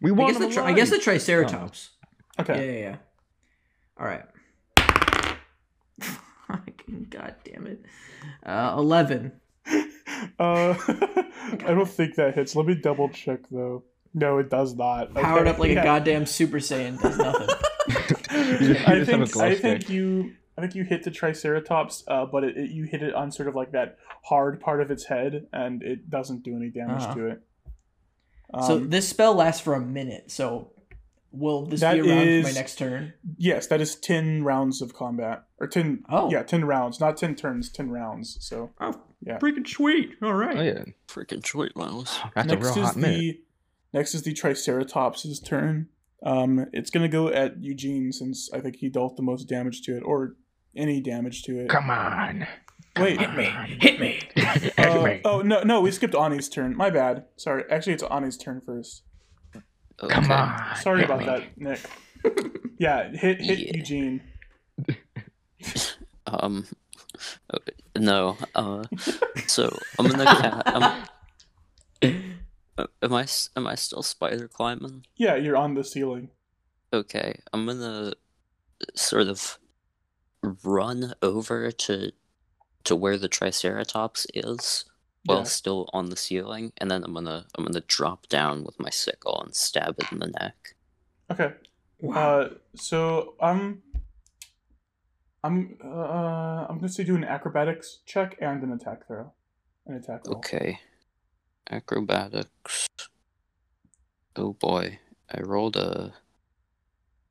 [0.00, 1.04] We I guess the tri- I guess the alive.
[1.04, 1.90] Triceratops.
[2.40, 2.66] Okay.
[2.66, 2.96] Yeah, yeah, yeah.
[4.00, 4.24] All right.
[7.10, 7.84] God damn it.
[8.44, 9.32] Uh, Eleven.
[9.66, 9.82] Uh,
[10.40, 12.56] I don't think that hits.
[12.56, 13.84] Let me double check though.
[14.14, 15.14] No, it does not.
[15.14, 15.80] Powered Okay, up like yeah.
[15.80, 17.48] a goddamn Super Saiyan does nothing.
[18.32, 21.02] You just- you I just have a think I think you I think you hit
[21.02, 24.60] the Triceratops, uh, but it, it, you hit it on sort of like that hard
[24.60, 27.14] part of its head, and it doesn't do any damage Uh-huh.
[27.14, 27.42] to it.
[28.66, 30.30] so Um, this spell lasts for a minute.
[30.30, 30.72] So
[31.32, 33.14] will this be around for my next turn?
[33.38, 36.04] yes, that is ten rounds of combat, or ten.
[36.10, 36.30] Oh.
[36.30, 38.36] yeah, ten rounds, not ten turns, ten rounds.
[38.40, 38.92] So Oh,
[39.24, 39.38] Yeah.
[39.38, 40.10] freaking sweet!
[40.22, 40.58] All right.
[40.58, 42.18] Oh yeah, Freaking short mouse.
[42.34, 43.18] that's a next real is hot minute.
[43.18, 43.40] the
[43.94, 45.88] next is the Triceratops's turn.
[46.24, 49.96] Um, it's gonna go at Eugene since I think he dealt the most damage to
[49.96, 50.36] it, or
[50.76, 51.68] any damage to it.
[51.68, 52.46] Come on.
[52.98, 53.44] Wait, Hit me!
[53.80, 54.20] Hit me!
[54.76, 55.20] Uh, me.
[55.24, 56.76] oh no, no, we skipped Ani's turn.
[56.76, 57.24] My bad.
[57.36, 57.64] Sorry.
[57.70, 59.02] Actually, it's Ani's turn first.
[60.08, 60.76] Come on.
[60.76, 61.26] Sorry hit about me.
[61.26, 61.80] that, Nick.
[62.78, 63.70] Yeah, hit hit Yeah.
[63.76, 64.22] Eugene.
[66.26, 66.66] Um,
[67.96, 68.36] no.
[68.54, 68.84] Uh,
[69.46, 70.24] so I'm gonna.
[70.24, 72.22] Ca- I'm,
[72.78, 75.04] uh, am I s- am I still spider climbing?
[75.16, 76.30] Yeah, you're on the ceiling.
[76.92, 78.14] Okay, I'm gonna
[78.94, 79.58] sort of
[80.42, 82.12] run over to
[82.84, 84.84] to where the Triceratops is
[85.24, 85.44] while Yeah.
[85.44, 89.40] still on the ceiling, and then I'm gonna I'm gonna drop down with my sickle
[89.40, 90.74] and stab it in the neck.
[91.30, 91.54] Okay.
[92.00, 92.40] Wow.
[92.40, 93.82] Uh, so I'm
[95.44, 99.32] I'm uh I'm gonna say do an acrobatics check and an attack throw,
[99.86, 100.38] an attack roll.
[100.38, 100.80] Okay,
[101.70, 102.88] acrobatics.
[104.34, 104.98] Oh boy,
[105.30, 106.14] I rolled a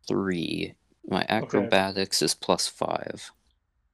[0.07, 0.75] three.
[1.07, 3.31] My acrobatics is plus five.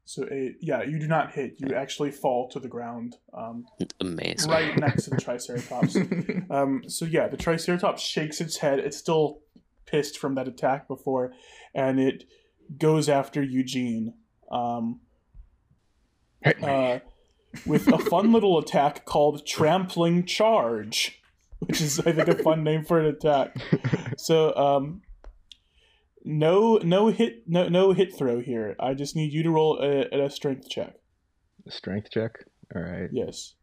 [0.05, 1.55] So a yeah, you do not hit.
[1.57, 3.65] You actually fall to the ground, um,
[3.99, 4.49] Amazing.
[4.49, 5.97] right next to the Triceratops.
[6.49, 8.79] Um, so yeah, the Triceratops shakes its head.
[8.79, 9.39] It's still
[9.85, 11.33] pissed from that attack before,
[11.75, 12.23] and it
[12.77, 14.13] goes after Eugene.
[14.49, 15.01] Um,
[16.41, 16.67] Hit me.
[16.67, 16.99] uh,
[17.65, 21.21] with a fun little attack called Trampling Charge,
[21.59, 23.55] which is I think a fun name for an attack.
[24.17, 25.01] So um,
[26.27, 28.75] no no hit no no hit throw here.
[28.79, 30.95] I just need you to roll a, a strength check.
[31.69, 32.43] Strength check.
[32.75, 33.09] All right.
[33.11, 33.53] Yes.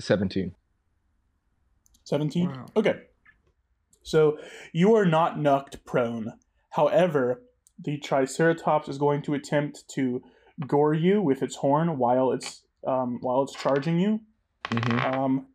[0.00, 0.54] 17.
[2.04, 2.66] 17 Wow.
[2.76, 3.00] okay
[4.02, 4.38] so
[4.72, 6.32] you are not knocked prone
[6.70, 7.42] however
[7.84, 10.22] the triceratops is going to attempt to
[10.66, 14.20] gore you with its horn while it's um, while it's charging you
[14.70, 14.98] Mm-hmm.
[15.14, 15.46] um,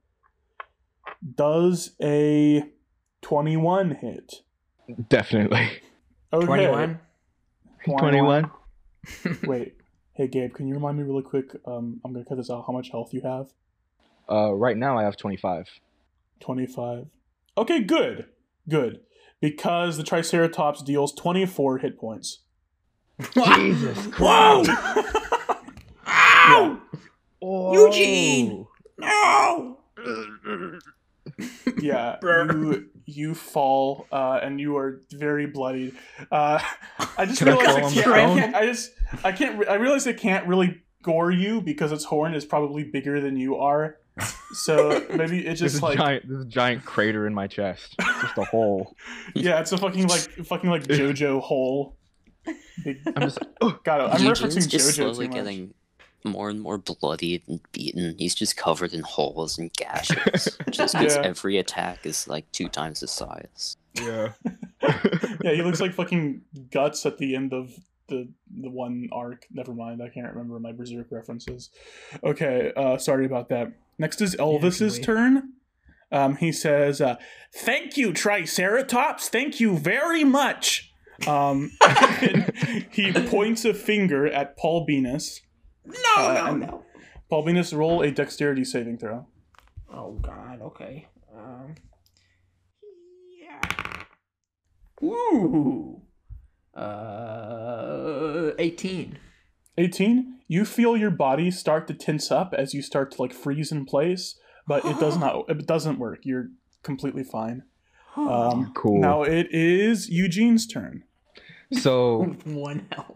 [1.36, 2.64] does a
[3.24, 4.42] 21 hit
[5.10, 5.70] Definitely.
[6.32, 7.00] okay 21?
[7.88, 8.52] 21.
[9.46, 9.76] wait
[10.14, 12.74] hey gabe can you remind me really quick um, i'm gonna cut this out how
[12.74, 13.48] much health you have
[14.30, 15.68] Uh, right now I have 25.
[16.40, 17.08] 25
[17.58, 18.26] okay good
[18.70, 19.00] good
[19.42, 22.40] because the triceratops deals 24 hit points
[23.34, 24.64] Jesus Whoa!
[26.08, 26.82] Ow!
[27.42, 27.74] Oh.
[27.74, 28.66] Eugene!
[28.98, 29.80] No!
[31.80, 35.96] yeah you you fall uh, and you are very bloodied
[36.32, 36.60] uh,
[37.18, 38.92] i just Can I realized fall I, can't, I can't i just
[39.24, 43.22] i can't i realize i can't really gore you because its horn is probably bigger
[43.22, 43.98] than you are.
[44.56, 47.96] So maybe it There's just a like giant, there's a giant crater in my chest,
[48.00, 48.96] just a hole.
[49.34, 51.98] yeah, it's a fucking like fucking like JoJo hole.
[52.84, 55.44] Big, I'm just, oh, God, I'm Eugene's referencing just JoJo slowly too much.
[55.44, 55.74] getting
[56.26, 58.16] more and more bloodied and beaten.
[58.18, 60.58] He's just covered in holes and gashes.
[60.70, 61.22] just because Yeah.
[61.24, 63.78] every attack is like two times his size.
[63.96, 64.34] yeah.
[65.44, 67.72] Yeah, he looks like fucking guts at the end of
[68.08, 68.28] the
[68.62, 69.46] the one arc.
[69.52, 71.70] Never mind, I can't remember my Berserk references.
[72.24, 73.72] Okay, uh, sorry about that.
[73.98, 75.04] Next is Elvis's wait.
[75.04, 75.54] turn.
[76.12, 77.16] Um, he says, uh,
[77.56, 79.30] "Thank you, Triceratops.
[79.30, 80.92] Thank you very much."
[81.28, 81.72] Um,
[82.92, 85.42] he points a finger at Paul Venus.
[85.86, 86.86] No, Uh, no, and- no.
[87.30, 89.26] Paul Venus, roll a dexterity saving throw.
[89.92, 90.62] Oh God.
[90.62, 91.08] Okay.
[91.36, 91.76] Um.
[93.42, 93.60] Yeah.
[95.04, 96.02] Ooh.
[96.76, 98.52] Uh.
[98.60, 99.18] Eighteen.
[99.76, 103.72] 18 you feel your body start to tense up as you start to like freeze
[103.72, 104.36] in place
[104.68, 106.50] but it does not it doesn't work you're
[106.84, 107.64] completely fine
[108.16, 109.02] um Cool.
[109.02, 111.06] now it is eugene's turn
[111.72, 113.16] So One health.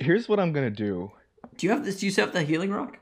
[0.00, 1.12] here's what I'm gonna do.
[1.56, 2.00] Do you have this?
[2.00, 2.98] Do you have the healing rock?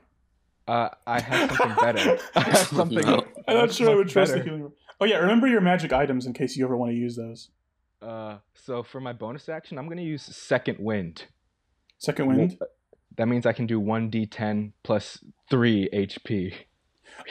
[0.67, 2.19] Uh, I have something better.
[2.35, 3.05] I have something.
[3.05, 3.25] No.
[3.47, 4.71] i'm not sure i would much trust the healing rock.
[5.01, 7.49] oh yeah remember your magic items in case you ever want to use those
[8.01, 11.25] Uh, so for my bonus action, I'm gonna use second wind.
[11.97, 12.57] second wind
[13.17, 16.53] That means I can do one d10 plus three HP.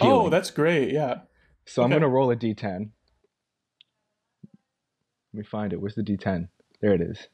[0.02, 1.20] oh that's great yeah
[1.64, 2.90] So I'm gonna roll a d10.
[5.34, 5.80] Let me find it.
[5.80, 6.48] Where's the d10?
[6.82, 7.28] There it is.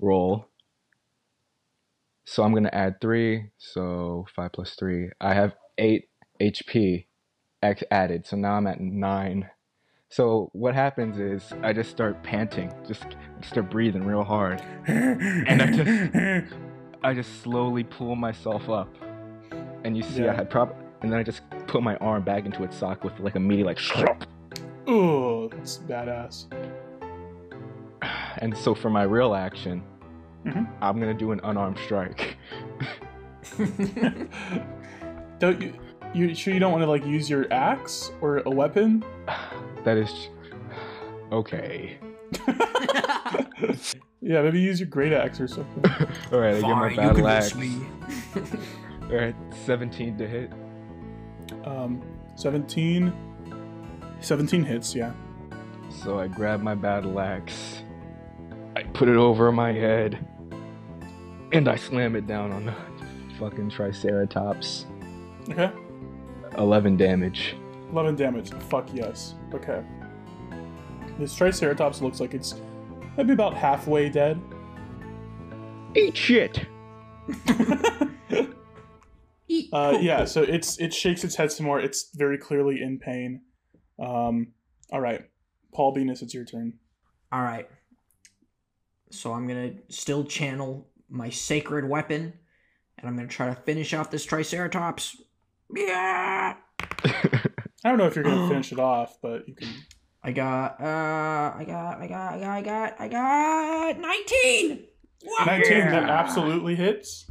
[0.00, 0.48] Roll.
[2.30, 3.50] So I'm gonna add three.
[3.56, 5.08] So five plus three.
[5.18, 7.06] I have eight HP
[7.62, 8.26] X added.
[8.26, 9.48] So now I'm at nine.
[10.10, 13.04] So what happens is I just start panting, just
[13.42, 14.60] start breathing real hard.
[14.86, 16.54] and I just-
[17.02, 18.88] I just slowly pull myself up,
[19.84, 20.32] and you see Yeah.
[20.32, 23.18] I had prob, and then I just put my arm back into its sock with
[23.20, 23.78] like a meaty like,
[24.86, 26.46] oh that's badass
[28.38, 29.82] and so for my real action,
[30.48, 30.68] Mhm.
[30.80, 32.36] I'm gonna do an unarmed strike.
[35.38, 35.74] don't you
[36.14, 39.04] you sure you don't want to like use your axe or a weapon
[39.84, 40.28] that is
[41.32, 41.98] okay.
[44.20, 45.84] yeah maybe use your great axe or something
[46.32, 47.54] All right, I get my Fine, battle axe.
[47.54, 47.72] me.
[49.10, 49.34] All right,
[49.64, 50.52] 17 to hit.
[51.64, 52.02] Um,
[52.36, 53.10] 17.
[54.20, 55.12] 17 hits, yeah.
[55.90, 57.82] So I grab my battle axe,
[58.76, 60.18] I put it over my head,
[61.52, 62.74] and I slam it down on the
[63.38, 64.86] fucking Triceratops.
[65.48, 65.70] Okay.
[66.56, 67.56] 11 damage.
[67.90, 68.50] 11 damage.
[68.68, 69.34] Fuck yes.
[69.54, 69.82] Okay.
[71.18, 72.54] This Triceratops looks like it's
[73.16, 74.40] maybe about halfway dead.
[75.96, 76.66] Eat shit!
[79.48, 81.80] Eat Uh, yeah, so it's it shakes its head some more.
[81.80, 83.40] It's very clearly in pain.
[83.98, 84.48] Um,
[84.92, 85.22] all right.
[85.72, 86.74] Paul Venus, it's your turn.
[87.32, 87.68] All right.
[89.10, 92.34] So I'm gonna still channel my sacred weapon,
[92.98, 95.20] and I'm gonna try to finish off this Triceratops.
[95.74, 96.56] Yeah.
[97.04, 99.68] I don't know if you're gonna finish it off, but you can.
[100.22, 100.80] I got.
[100.80, 101.54] Uh.
[101.56, 102.00] I got.
[102.00, 102.32] I got.
[102.34, 102.50] I got.
[102.50, 103.00] I got.
[103.00, 103.98] I got.
[103.98, 104.84] Nineteen.
[105.46, 107.26] 19 that absolutely hits.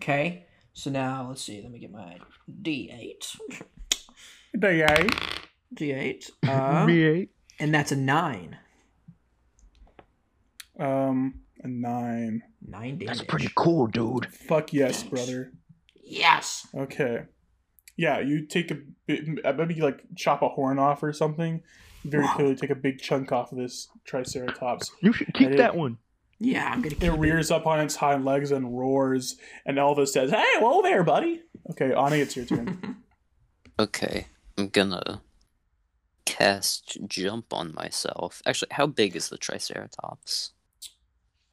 [0.00, 0.46] Okay.
[0.72, 1.60] So now let's see.
[1.62, 2.18] Let me get my
[2.62, 2.62] D8.
[2.62, 3.36] D eight.
[4.58, 6.30] D8.
[6.86, 7.30] D eight.
[7.58, 8.58] and that's a nine.
[10.78, 12.42] Um, a nine.
[12.66, 13.06] Nine damage.
[13.06, 14.26] That's pretty cool, dude.
[14.32, 15.52] Fuck yes, brother.
[16.02, 16.66] Yes.
[16.74, 17.24] Okay.
[17.96, 21.62] Yeah, you take a bit, uh, maybe like chop a horn off or something.
[22.02, 24.90] You very clearly take a big chunk off of this Triceratops.
[25.00, 25.98] You should keep That that is- one.
[26.40, 30.08] Yeah, I'm gonna keep It rears up on its hind legs and roars, and Elvis
[30.08, 31.40] says, "Hey, whoa there, buddy."
[31.70, 32.96] Okay, Ani, it's your turn.
[33.78, 35.22] Okay, I'm gonna
[36.26, 38.40] cast jump on myself.
[38.46, 40.52] Actually, how big is the Triceratops?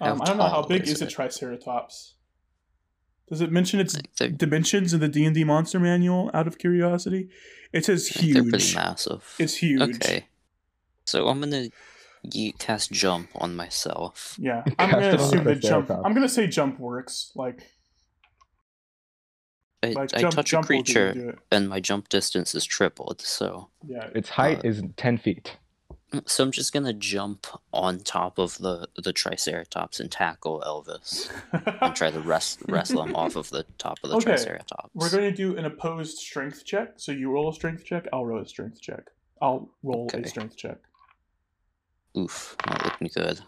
[0.01, 1.07] How Um, I don't know how big is is a?
[1.07, 2.15] Triceratops.
[3.29, 6.31] Does it mention its Like, dimensions in the D and D Monster Manual?
[6.33, 7.29] Out of curiosity,
[7.71, 9.35] it says I think they're pretty massive.
[9.39, 9.81] It's huge.
[9.81, 10.25] Okay,
[11.05, 11.69] so I'm gonna
[12.23, 14.35] ye- cast jump on myself.
[14.39, 15.89] Yeah, I'm gonna it on the assume that jump.
[15.91, 17.31] I'm gonna say jump works.
[17.35, 17.61] Like,
[19.83, 21.39] I, like I jump, touch a jump will do- creature, do it.
[21.51, 23.21] and my jump distance is tripled.
[23.21, 24.09] So, Yeah.
[24.13, 25.57] Its height Uh, is 10 feet.
[26.25, 31.31] So I'm just gonna jump on top of the the Triceratops and tackle Elvis
[31.81, 34.89] and try to wrest, wrestle him off of the top of the Okay, Triceratops.
[34.93, 36.93] We're going to do an opposed strength check.
[36.97, 38.07] So you roll a strength check.
[38.11, 39.09] I'll roll a strength check.
[39.41, 40.77] I'll roll a strength check.
[42.17, 43.39] Oof, not looking good.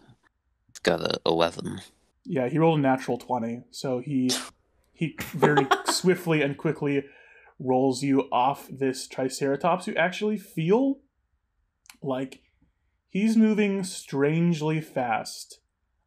[0.70, 1.82] I've got a 11.
[2.26, 4.32] Yeah, he rolled a natural twenty, so he
[4.93, 7.03] he very swiftly and quickly
[7.59, 9.88] rolls you off this Triceratops.
[9.88, 10.99] You actually feel
[12.01, 12.43] like
[13.14, 15.59] he's moving strangely fast,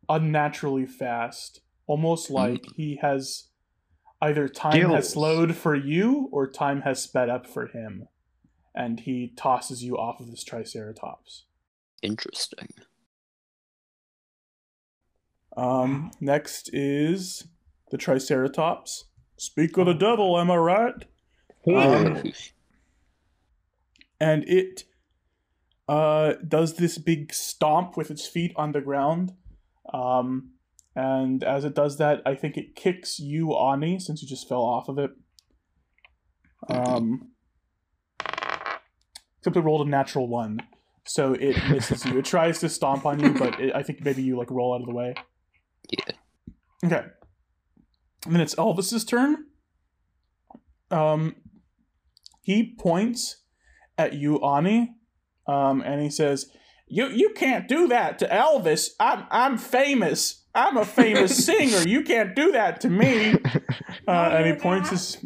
[0.08, 3.44] unnaturally fast, almost like he has
[4.20, 8.08] either time has slowed for you or time has sped up for him.
[8.74, 11.44] And he tosses you off of this Triceratops.
[12.02, 12.68] Interesting.
[15.56, 17.46] Um, next is
[17.90, 19.04] the Triceratops.
[19.38, 21.04] Speak of the devil, am I right?
[21.74, 22.32] Um,
[24.20, 24.84] and it
[25.88, 29.32] uh, does this big stomp with its feet on the ground.
[29.92, 30.52] Um,
[30.94, 34.62] and as it does that, I think it kicks you, Ani, since you just fell
[34.62, 35.10] off of it.
[36.68, 37.32] Um,
[39.38, 40.60] except it rolled a natural one,
[41.04, 42.18] so it misses you.
[42.18, 44.80] It tries to stomp on you, but it, I think maybe you like roll out
[44.80, 45.14] of the way.
[45.90, 46.14] yeah.
[46.84, 47.04] Okay.
[48.24, 49.46] And then it's Elvis's turn.
[50.90, 51.36] Um,
[52.42, 53.44] he points
[53.96, 54.96] at you, Ani,
[55.46, 56.50] um, and he says,
[56.86, 58.90] "You you can't do that to Elvis.
[59.00, 60.44] I'm I'm famous.
[60.54, 61.86] I'm a famous singer.
[61.86, 63.36] You can't do that to me."
[64.08, 65.18] Uh, and he points his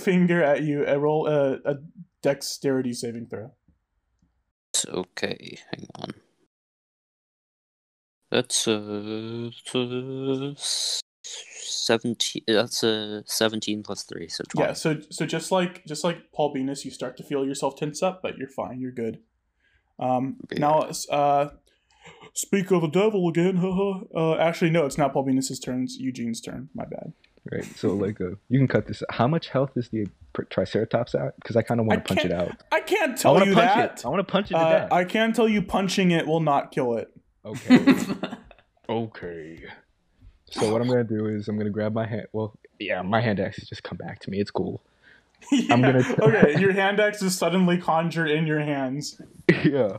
[0.00, 0.86] finger at you.
[0.86, 1.74] A roll a, a
[2.22, 3.50] dexterity saving throw.
[4.72, 5.58] It's okay.
[5.72, 6.10] Hang on.
[8.30, 9.50] That's a
[10.56, 12.42] seventeen.
[12.46, 14.68] That's a seventeen plus three, so twenty.
[14.68, 14.74] Yeah.
[14.74, 18.20] So so just like just like Paul Venus, you start to feel yourself tense up,
[18.22, 18.80] but you're fine.
[18.80, 19.20] You're good.
[19.98, 20.58] Um, Good.
[20.60, 21.50] now, uh,
[22.34, 23.56] speak of the devil again.
[23.56, 24.00] haha.
[24.14, 25.82] uh, actually, no, it's not Paul Venus's turn.
[25.84, 26.68] It's Eugene's turn.
[26.74, 27.12] My bad.
[27.50, 27.64] Right.
[27.76, 29.02] So like, uh, you can cut this.
[29.10, 30.06] How much health is the
[30.50, 31.34] Triceratops at?
[31.36, 32.52] Because I kind of want to punch it out.
[32.70, 33.98] I can't tell want to you punch that.
[34.00, 34.06] it.
[34.06, 34.92] I want to punch it to Uh, death.
[34.92, 37.08] I can tell you punching it will not kill it.
[37.44, 37.78] Okay.
[38.88, 39.64] okay.
[40.50, 42.26] So what I'm gonna do is I'm gonna grab my hand.
[42.32, 44.40] Well, yeah, my hand axe has just come back to me.
[44.40, 44.82] It's cool.
[45.70, 49.20] I'm gonna- okay, your hand axe is suddenly conjured in your hands.
[49.64, 49.98] yeah.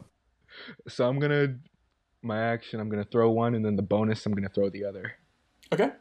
[0.88, 1.56] So I'm gonna
[2.22, 2.80] my action.
[2.80, 4.26] I'm gonna throw one, and then the bonus.
[4.26, 5.14] I'm gonna throw the other.
[5.74, 5.92] Okay.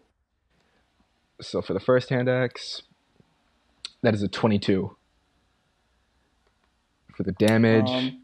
[1.41, 2.83] So for the first hand axe,
[4.03, 4.97] that is a 22.
[7.17, 8.23] For the damage, Um,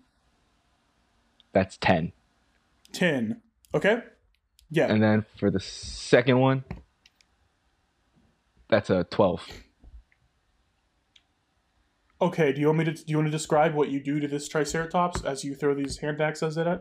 [1.53, 2.13] that's 10.
[2.93, 3.41] 10.
[3.73, 4.03] Okay.
[4.71, 4.87] Yeah.
[4.93, 6.65] And then for the second one,
[8.69, 9.47] that's a 12.
[12.25, 14.27] Okay, do you want me to do you want to describe what you do to
[14.29, 16.81] this triceratops as you throw these hand axes at it?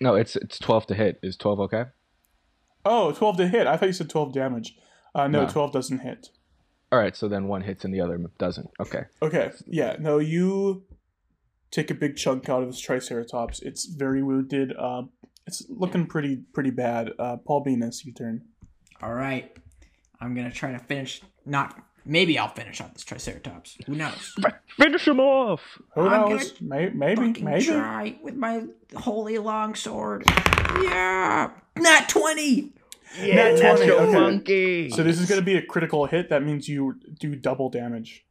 [0.00, 1.18] No, it's it's 12 to hit.
[1.22, 1.84] Is 12 okay?
[2.84, 3.66] Oh, 12 to hit.
[3.66, 4.76] I thought you said 12 damage.
[5.14, 5.48] Uh, no, No.
[5.50, 6.28] 12 doesn't hit.
[6.92, 8.68] All right, so then one hits and the other doesn't.
[8.80, 9.04] Okay.
[9.22, 10.84] Okay, yeah, no, you
[11.70, 13.60] take a big chunk out of this Triceratops.
[13.62, 14.74] It's very wounded.
[14.76, 15.02] Uh,
[15.46, 17.10] it's looking pretty pretty bad.
[17.18, 18.42] Uh, Paul Venus, your turn.
[19.02, 19.56] All right.
[20.20, 21.22] I'm going to try to finish.
[21.46, 21.78] Not.
[22.10, 23.78] Maybe I'll finish off this Triceratops.
[23.86, 24.34] Who knows?
[24.76, 25.60] Finish him off.
[25.94, 26.60] Who I'm knows?
[26.60, 27.64] May- maybe, maybe.
[27.64, 28.64] try with my
[28.96, 30.24] holy long sword.
[30.82, 31.50] Yeah.
[31.76, 32.72] Not 20.
[33.22, 34.12] Yeah, Natural 20, okay.
[34.12, 34.90] monkey.
[34.90, 36.30] So this is going to be a critical hit.
[36.30, 38.26] That means you do double damage.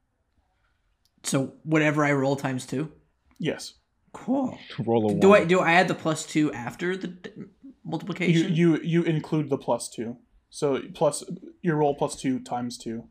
[1.24, 2.92] So whatever I roll times two.
[3.38, 3.76] Yes.
[4.12, 4.58] Cool.
[4.80, 5.20] roll a one.
[5.22, 7.50] Do I do I add the plus two after the d- You
[7.86, 8.54] multiplication?
[8.54, 10.18] you you include the plus two.
[10.50, 11.24] So plus
[11.62, 13.08] your roll plus two times two.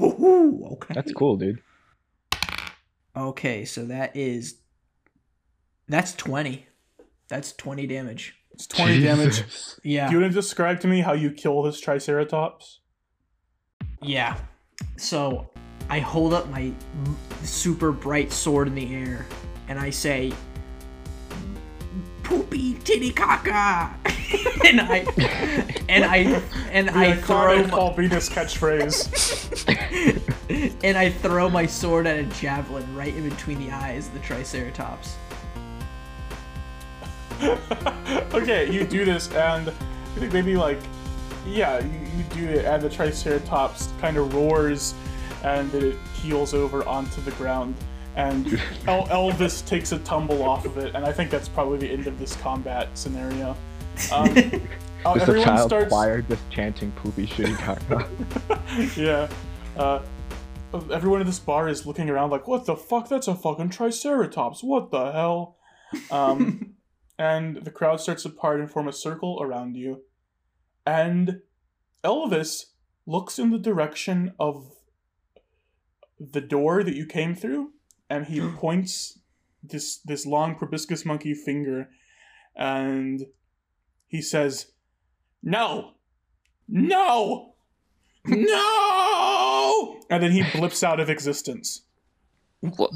[0.00, 0.94] Ooh, okay.
[0.94, 1.60] That's cool, dude.
[3.16, 4.56] Okay, so that is
[5.88, 6.66] that's twenty.
[7.28, 8.34] That's twenty damage.
[8.52, 9.42] It's twenty damage.
[9.82, 10.08] Yeah.
[10.08, 12.80] Do you want to describe to me how you kill this Triceratops?
[14.02, 14.36] Yeah.
[14.96, 15.50] So
[15.88, 16.72] I hold up my
[17.42, 19.26] super bright sword in the air
[19.68, 20.32] and I say,
[22.22, 23.94] "Poopy titty caca,"
[24.66, 25.04] and I
[25.88, 29.36] and I and I The throw iconic my, Paul Venus catchphrase.
[30.84, 34.20] and I throw my sword at a javelin right in between the eyes of the
[34.20, 35.16] Triceratops.
[38.32, 40.78] okay, you do this, and I think maybe like,
[41.46, 44.94] yeah, you, you do it, and the Triceratops kind of roars,
[45.44, 47.74] and then it keels over onto the ground,
[48.14, 51.90] and El- Elvis takes a tumble off of it, and I think that's probably the
[51.90, 53.56] end of this combat scenario.
[54.12, 54.34] Um,
[55.04, 55.88] uh, Just a child starts.
[55.88, 58.96] choir just chanting poopy shitty caca.
[58.96, 59.28] yeah.
[59.80, 60.02] Uh,
[60.92, 63.08] everyone in this bar is looking around like, what the fuck?
[63.08, 64.62] That's a fucking Triceratops.
[64.62, 65.56] What the hell?
[66.10, 66.74] Um,
[67.18, 70.02] and the crowd starts to part and form a circle around you.
[70.86, 71.40] And
[72.04, 72.66] Elvis
[73.06, 74.72] looks in the direction of
[76.18, 77.72] the door that you came through,
[78.08, 79.18] and he points
[79.62, 81.88] this this long proboscis monkey finger,
[82.54, 83.26] and
[84.06, 84.72] he says,
[85.42, 85.92] "No,
[86.68, 87.54] no,
[88.24, 90.00] no!
[90.10, 91.82] And then he blips out of existence.
[92.60, 92.90] What?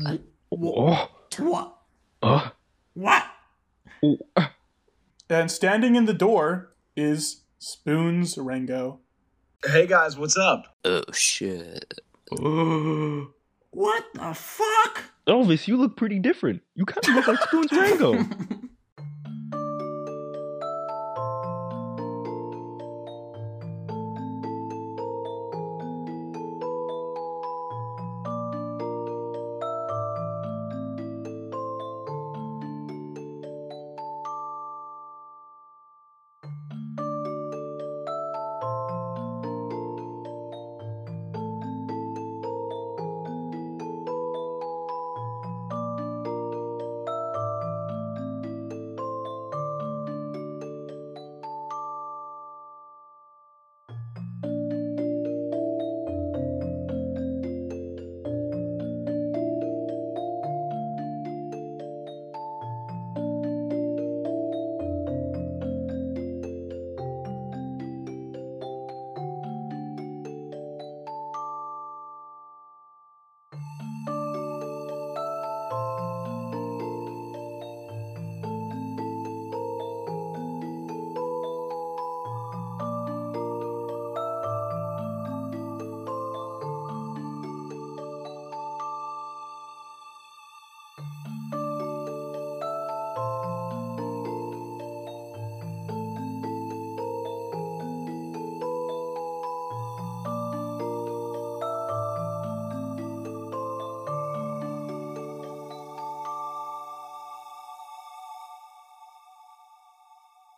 [0.52, 1.76] Oh, What?
[2.22, 2.50] uh,
[2.94, 3.24] What?
[5.28, 9.00] And standing in the door is Spoons Rango.
[9.64, 10.76] Hey guys, what's up?
[10.84, 11.94] Oh shit.
[12.30, 15.04] What the fuck?
[15.28, 16.62] Elvis, you look pretty different.
[16.74, 18.14] You kind of look like Spoons Rango.